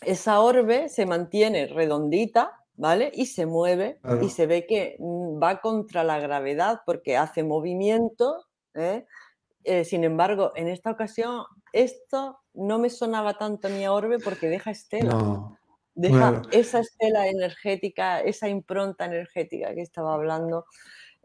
esa 0.02 0.42
orbe 0.42 0.90
se 0.90 1.06
mantiene 1.06 1.68
redondita, 1.68 2.52
¿vale? 2.76 3.12
Y 3.14 3.28
se 3.28 3.46
mueve 3.46 4.00
y 4.22 4.30
se 4.30 4.46
ve 4.48 4.66
que 4.66 4.96
mm, 5.00 5.42
va 5.42 5.62
contra 5.62 6.04
la 6.04 6.20
gravedad 6.20 6.82
porque 6.86 7.18
hace 7.18 7.44
movimiento. 7.44 8.46
¿eh? 8.74 9.06
sin 9.84 10.04
embargo, 10.04 10.52
en 10.56 10.68
esta 10.68 10.92
ocasión, 10.92 11.44
esto 11.74 12.40
no 12.54 12.80
me 12.80 12.90
sonaba 12.90 13.38
tanto 13.38 13.68
a 13.68 13.72
mi 13.72 13.88
orbe 13.88 14.20
porque 14.20 14.48
deja 14.48 14.72
estela. 14.72 15.58
Deja 15.96 16.42
esa 16.52 16.80
estela 16.80 17.28
energética, 17.28 18.22
esa 18.22 18.48
impronta 18.48 19.06
energética 19.06 19.74
que 19.76 19.82
estaba 19.82 20.14
hablando. 20.14 20.66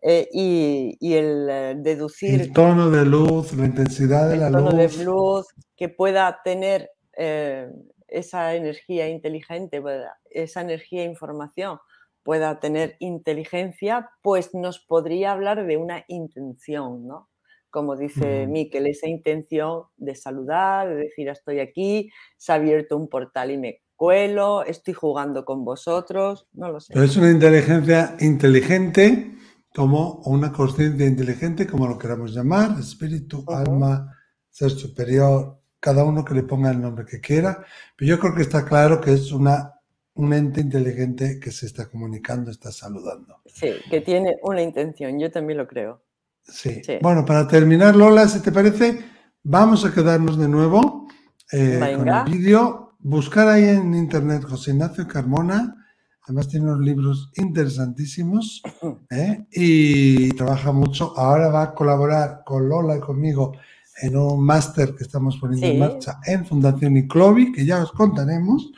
Eh, 0.07 0.29
y, 0.33 1.15
el 1.15 1.49
eh, 1.49 1.75
deducir... 1.79 2.39
El 2.39 2.53
tono 2.53 2.91
de 2.91 3.07
luz, 3.07 3.55
la 3.55 3.65
intensidad 3.65 4.29
de 4.29 4.37
la 4.37 4.51
luz. 4.51 4.59
El 4.59 4.65
tono 4.67 4.77
de 4.77 5.05
luz, 5.05 5.47
que 5.75 5.89
pueda 5.89 6.43
tener 6.45 6.91
eh, 7.17 7.71
esa 8.07 8.55
energía 8.55 9.09
inteligente, 9.09 9.83
esa 10.29 10.61
energía 10.61 11.05
e 11.05 11.07
información 11.07 11.79
pueda 12.23 12.61
tener 12.61 12.97
inteligencia, 12.99 14.11
pues 14.21 14.53
nos 14.53 14.79
podría 14.79 15.33
hablar 15.33 15.67
de 15.67 15.79
una 15.79 16.05
intención, 16.09 17.07
¿no? 17.07 17.31
Como 17.71 17.97
dice 17.97 18.47
Miquel, 18.47 18.87
esa 18.87 19.09
intención 19.09 19.85
de 19.97 20.15
saludar, 20.15 20.89
de 20.89 20.97
decir 20.97 21.29
estoy 21.29 21.61
aquí, 21.61 22.11
se 22.37 22.53
ha 22.53 22.57
abierto 22.57 22.97
un 22.97 23.09
portal 23.09 23.51
y 23.51 23.57
me 23.57 23.83
cuelo, 23.97 24.65
estoy 24.65 24.93
jugando 24.93 25.47
con 25.47 25.65
vosotros, 25.65 26.47
no 26.53 26.71
lo 26.71 26.81
sé. 26.81 26.93
Pero 26.93 27.07
es 27.07 27.17
una 27.17 27.31
inteligencia 27.31 28.17
inteligente 28.21 29.35
como 29.75 30.23
una 30.27 30.53
conciencia 30.53 31.07
inteligente, 31.07 31.67
como 31.67 31.89
lo 31.89 31.99
queramos 31.99 32.33
llamar, 32.33 32.79
espíritu, 32.79 33.45
alma, 33.49 34.17
ser 34.49 34.71
superior, 34.71 35.59
cada 35.81 36.05
uno 36.05 36.25
que 36.25 36.35
le 36.35 36.45
ponga 36.45 36.71
el 36.71 36.81
nombre 36.81 37.05
que 37.05 37.21
quiera, 37.21 37.65
pero 37.97 38.09
yo 38.09 38.19
creo 38.19 38.35
que 38.35 38.43
está 38.43 38.65
claro 38.65 39.01
que 39.01 39.13
es 39.13 39.33
una 39.33 39.75
un 40.15 40.33
ente 40.33 40.61
inteligente 40.61 41.41
que 41.41 41.51
se 41.51 41.67
está 41.67 41.87
comunicando, 41.87 42.51
está 42.51 42.71
saludando. 42.71 43.41
Sí, 43.47 43.73
que 43.91 44.01
tiene 44.01 44.37
una 44.43 44.63
intención, 44.63 45.19
yo 45.19 45.31
también 45.31 45.59
lo 45.59 45.67
creo. 45.67 46.03
Sí. 46.43 46.83
Bueno, 47.03 47.25
para 47.25 47.49
terminar, 47.49 47.97
Lola, 47.97 48.29
si 48.29 48.41
te 48.41 48.53
parece, 48.53 49.05
vamos 49.43 49.85
a 49.85 49.93
quedarnos 49.93 50.39
de 50.39 50.49
nuevo 50.49 51.09
eh, 51.51 51.95
con 51.97 52.09
el 52.09 52.25
vídeo 52.25 52.97
buscar 53.01 53.49
ahí 53.49 53.65
en 53.65 53.95
internet 53.95 54.45
José 54.45 54.71
Ignacio 54.71 55.09
Carmona. 55.09 55.84
Además 56.25 56.49
tiene 56.49 56.67
unos 56.67 56.81
libros 56.81 57.31
interesantísimos 57.37 58.63
¿eh? 59.11 59.45
y 59.51 60.31
trabaja 60.31 60.73
mucho. 60.73 61.13
Ahora 61.19 61.49
va 61.49 61.63
a 61.63 61.75
colaborar 61.75 62.43
con 62.47 62.67
Lola 62.67 62.97
y 62.97 63.01
conmigo 63.01 63.53
en 64.01 64.17
un 64.17 64.43
máster 64.43 64.95
que 64.95 65.05
estamos 65.05 65.37
poniendo 65.37 65.67
en 65.67 65.79
marcha 65.79 66.21
en 66.25 66.47
Fundación 66.47 66.97
Iclovi, 66.97 67.53
que 67.53 67.67
ya 67.67 67.83
os 67.83 67.93
contaremos. 67.93 68.73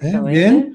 ¿eh? 0.00 0.20
Bien. 0.24 0.72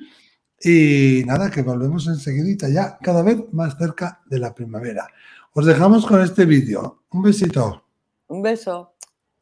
Y 0.64 1.24
nada, 1.26 1.50
que 1.50 1.64
volvemos 1.64 2.06
enseguidita, 2.06 2.70
ya 2.70 3.00
cada 3.00 3.24
vez 3.24 3.40
más 3.52 3.76
cerca 3.80 4.22
de 4.28 4.38
la 4.38 4.54
primavera. 4.54 5.08
Os 5.54 5.66
dejamos 5.66 6.06
con 6.06 6.22
este 6.22 6.46
vídeo. 6.46 7.02
Un 7.12 7.24
besito. 7.24 7.84
Un 8.28 8.44
beso. 8.44 8.94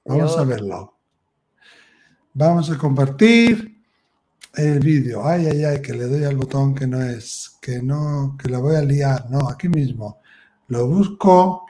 Vamos 0.05 0.37
a 0.37 0.45
verlo. 0.45 0.97
Vamos 2.33 2.71
a 2.71 2.77
compartir 2.77 3.78
el 4.53 4.79
vídeo. 4.79 5.25
Ay, 5.25 5.47
ay, 5.47 5.63
ay, 5.63 5.81
que 5.81 5.93
le 5.93 6.05
doy 6.05 6.23
al 6.23 6.35
botón 6.35 6.75
que 6.75 6.87
no 6.87 7.01
es, 7.01 7.57
que 7.61 7.81
no, 7.81 8.37
que 8.41 8.49
la 8.49 8.59
voy 8.59 8.75
a 8.75 8.81
liar. 8.81 9.29
No, 9.29 9.49
aquí 9.49 9.69
mismo. 9.69 10.21
Lo 10.67 10.87
busco, 10.87 11.65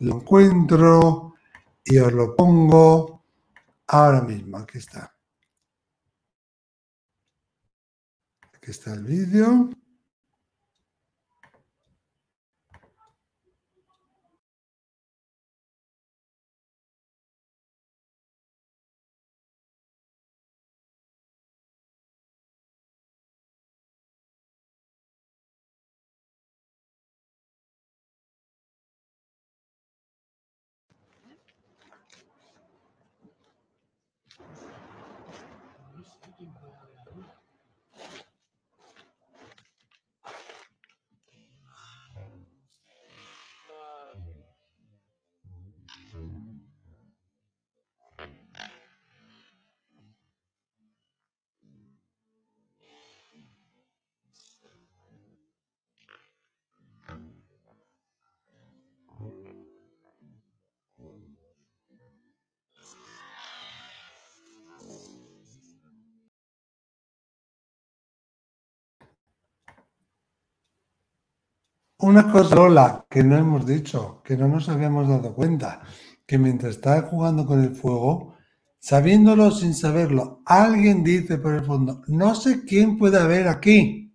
lo 0.00 0.16
encuentro 0.16 1.34
y 1.84 1.98
os 1.98 2.12
lo 2.12 2.36
pongo 2.36 3.24
ahora 3.86 4.22
mismo. 4.22 4.58
Aquí 4.58 4.78
está. 4.78 5.14
Aquí 8.54 8.70
está 8.70 8.94
el 8.94 9.04
vídeo. 9.04 9.70
Una 72.00 72.30
cosa, 72.30 72.54
Lola, 72.54 73.06
que 73.10 73.24
no 73.24 73.36
hemos 73.36 73.66
dicho, 73.66 74.22
que 74.22 74.36
no 74.36 74.46
nos 74.46 74.68
habíamos 74.68 75.08
dado 75.08 75.34
cuenta, 75.34 75.82
que 76.24 76.38
mientras 76.38 76.76
está 76.76 77.02
jugando 77.02 77.44
con 77.44 77.60
el 77.60 77.74
fuego, 77.74 78.36
sabiéndolo 78.78 79.50
sin 79.50 79.74
saberlo, 79.74 80.40
alguien 80.46 81.02
dice 81.02 81.38
por 81.38 81.54
el 81.54 81.64
fondo, 81.64 82.02
no 82.06 82.36
sé 82.36 82.64
quién 82.64 82.98
puede 82.98 83.18
haber 83.18 83.48
aquí. 83.48 84.14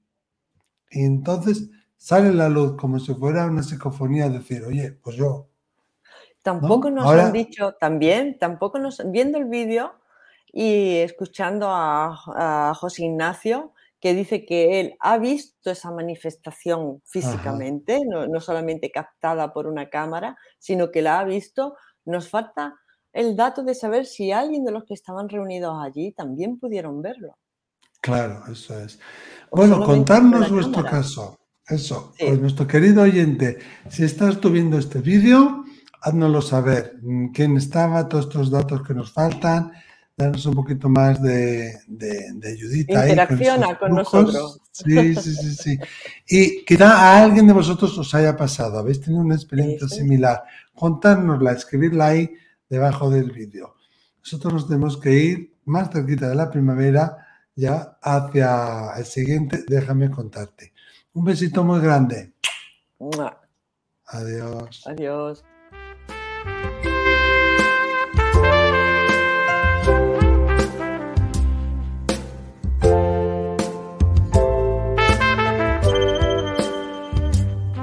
Y 0.91 1.03
entonces 1.03 1.69
sale 1.97 2.33
la 2.33 2.47
luz 2.47 2.77
como 2.77 2.99
si 2.99 3.13
fuera 3.15 3.47
una 3.47 3.63
psicofonía, 3.63 4.29
decir, 4.29 4.63
oye, 4.63 4.93
pues 4.93 5.17
yo. 5.17 5.49
Tampoco 6.41 6.89
nos 6.89 7.05
han 7.05 7.33
dicho, 7.33 7.73
también, 7.73 8.39
tampoco 8.39 8.79
nos, 8.79 9.01
viendo 9.11 9.37
el 9.37 9.45
vídeo 9.45 9.93
y 10.53 10.99
escuchando 10.99 11.67
a, 11.69 12.17
a 12.69 12.73
José 12.75 13.03
Ignacio, 13.03 13.73
que 14.03 14.13
dice 14.13 14.45
que 14.45 14.81
él 14.81 14.97
ha 14.99 15.17
visto 15.17 15.71
esa 15.71 15.89
manifestación 15.89 17.01
físicamente, 17.05 18.01
no, 18.05 18.41
solamente 18.41 18.91
captada 18.91 19.53
por 19.53 19.65
una 19.65 19.89
cámara, 19.89 20.35
sino 20.59 20.91
que 20.91 21.01
la 21.01 21.19
ha 21.19 21.23
visto. 21.23 21.77
Nos 22.03 22.27
falta 22.27 22.75
el 23.13 23.37
dato 23.37 23.63
de 23.63 23.73
saber 23.73 24.05
si 24.05 24.33
alguien 24.33 24.65
de 24.65 24.73
los 24.73 24.83
que 24.83 24.93
estaban 24.93 25.29
reunidos 25.29 25.77
allí 25.81 26.11
también 26.11 26.59
pudieron 26.59 27.01
verlo. 27.01 27.37
Claro, 28.01 28.43
eso 28.51 28.77
es. 28.77 28.99
bueno, 29.49 29.81
contarnos 29.85 30.51
vuestro 30.51 30.83
caso. 30.83 31.39
Eso, 31.65 32.13
pues 32.19 32.41
nuestro 32.41 32.67
querido 32.67 33.03
oyente, 33.03 33.59
si 33.87 34.03
estás 34.03 34.41
tú 34.41 34.49
viendo 34.49 34.77
este 34.77 34.99
vídeo, 34.99 35.63
háznoslo 36.01 36.41
saber. 36.41 36.99
¿Quién 37.33 37.55
estaba? 37.55 38.09
Todos 38.09 38.25
estos 38.25 38.51
datos 38.51 38.83
que 38.83 38.93
nos 38.93 39.13
faltan 39.13 39.71
darnos 40.15 40.45
un 40.45 40.53
poquito 40.53 40.89
más 40.89 41.21
de, 41.21 41.73
de, 41.87 42.47
ayudita. 42.47 43.07
Interacciona 43.07 43.77
con, 43.77 43.95
nosotros. 43.95 44.61
Sí, 44.71 45.15
sí, 45.15 45.33
sí, 45.35 45.55
sí. 45.55 45.79
Y 46.27 46.65
quizá 46.65 46.97
a 46.97 47.23
alguien 47.23 47.47
de 47.47 47.53
vosotros 47.53 47.97
os 47.97 48.13
haya 48.15 48.35
pasado, 48.35 48.79
habéis 48.79 49.01
tenido 49.01 49.21
una 49.21 49.35
experiencia 49.35 49.87
similar. 49.87 50.43
Contárnosla, 50.73 51.51
escribirla 51.51 52.07
ahí 52.07 52.33
debajo 52.69 53.09
del 53.09 53.31
vídeo. 53.31 53.75
Nosotros 54.19 54.53
nos 54.53 54.67
tenemos 54.67 54.97
que 54.97 55.11
ir 55.11 55.53
más 55.65 55.89
cerquita 55.91 56.29
de 56.29 56.35
la 56.35 56.49
primavera, 56.49 57.17
ya 57.55 57.97
hacia 58.01 58.93
el 58.97 59.05
siguiente, 59.05 59.63
déjame 59.67 60.09
contarte. 60.09 60.73
Un 61.13 61.25
besito 61.25 61.63
muy 61.63 61.79
grande. 61.79 62.33
Adiós. 64.07 64.83
Adiós. 64.87 65.43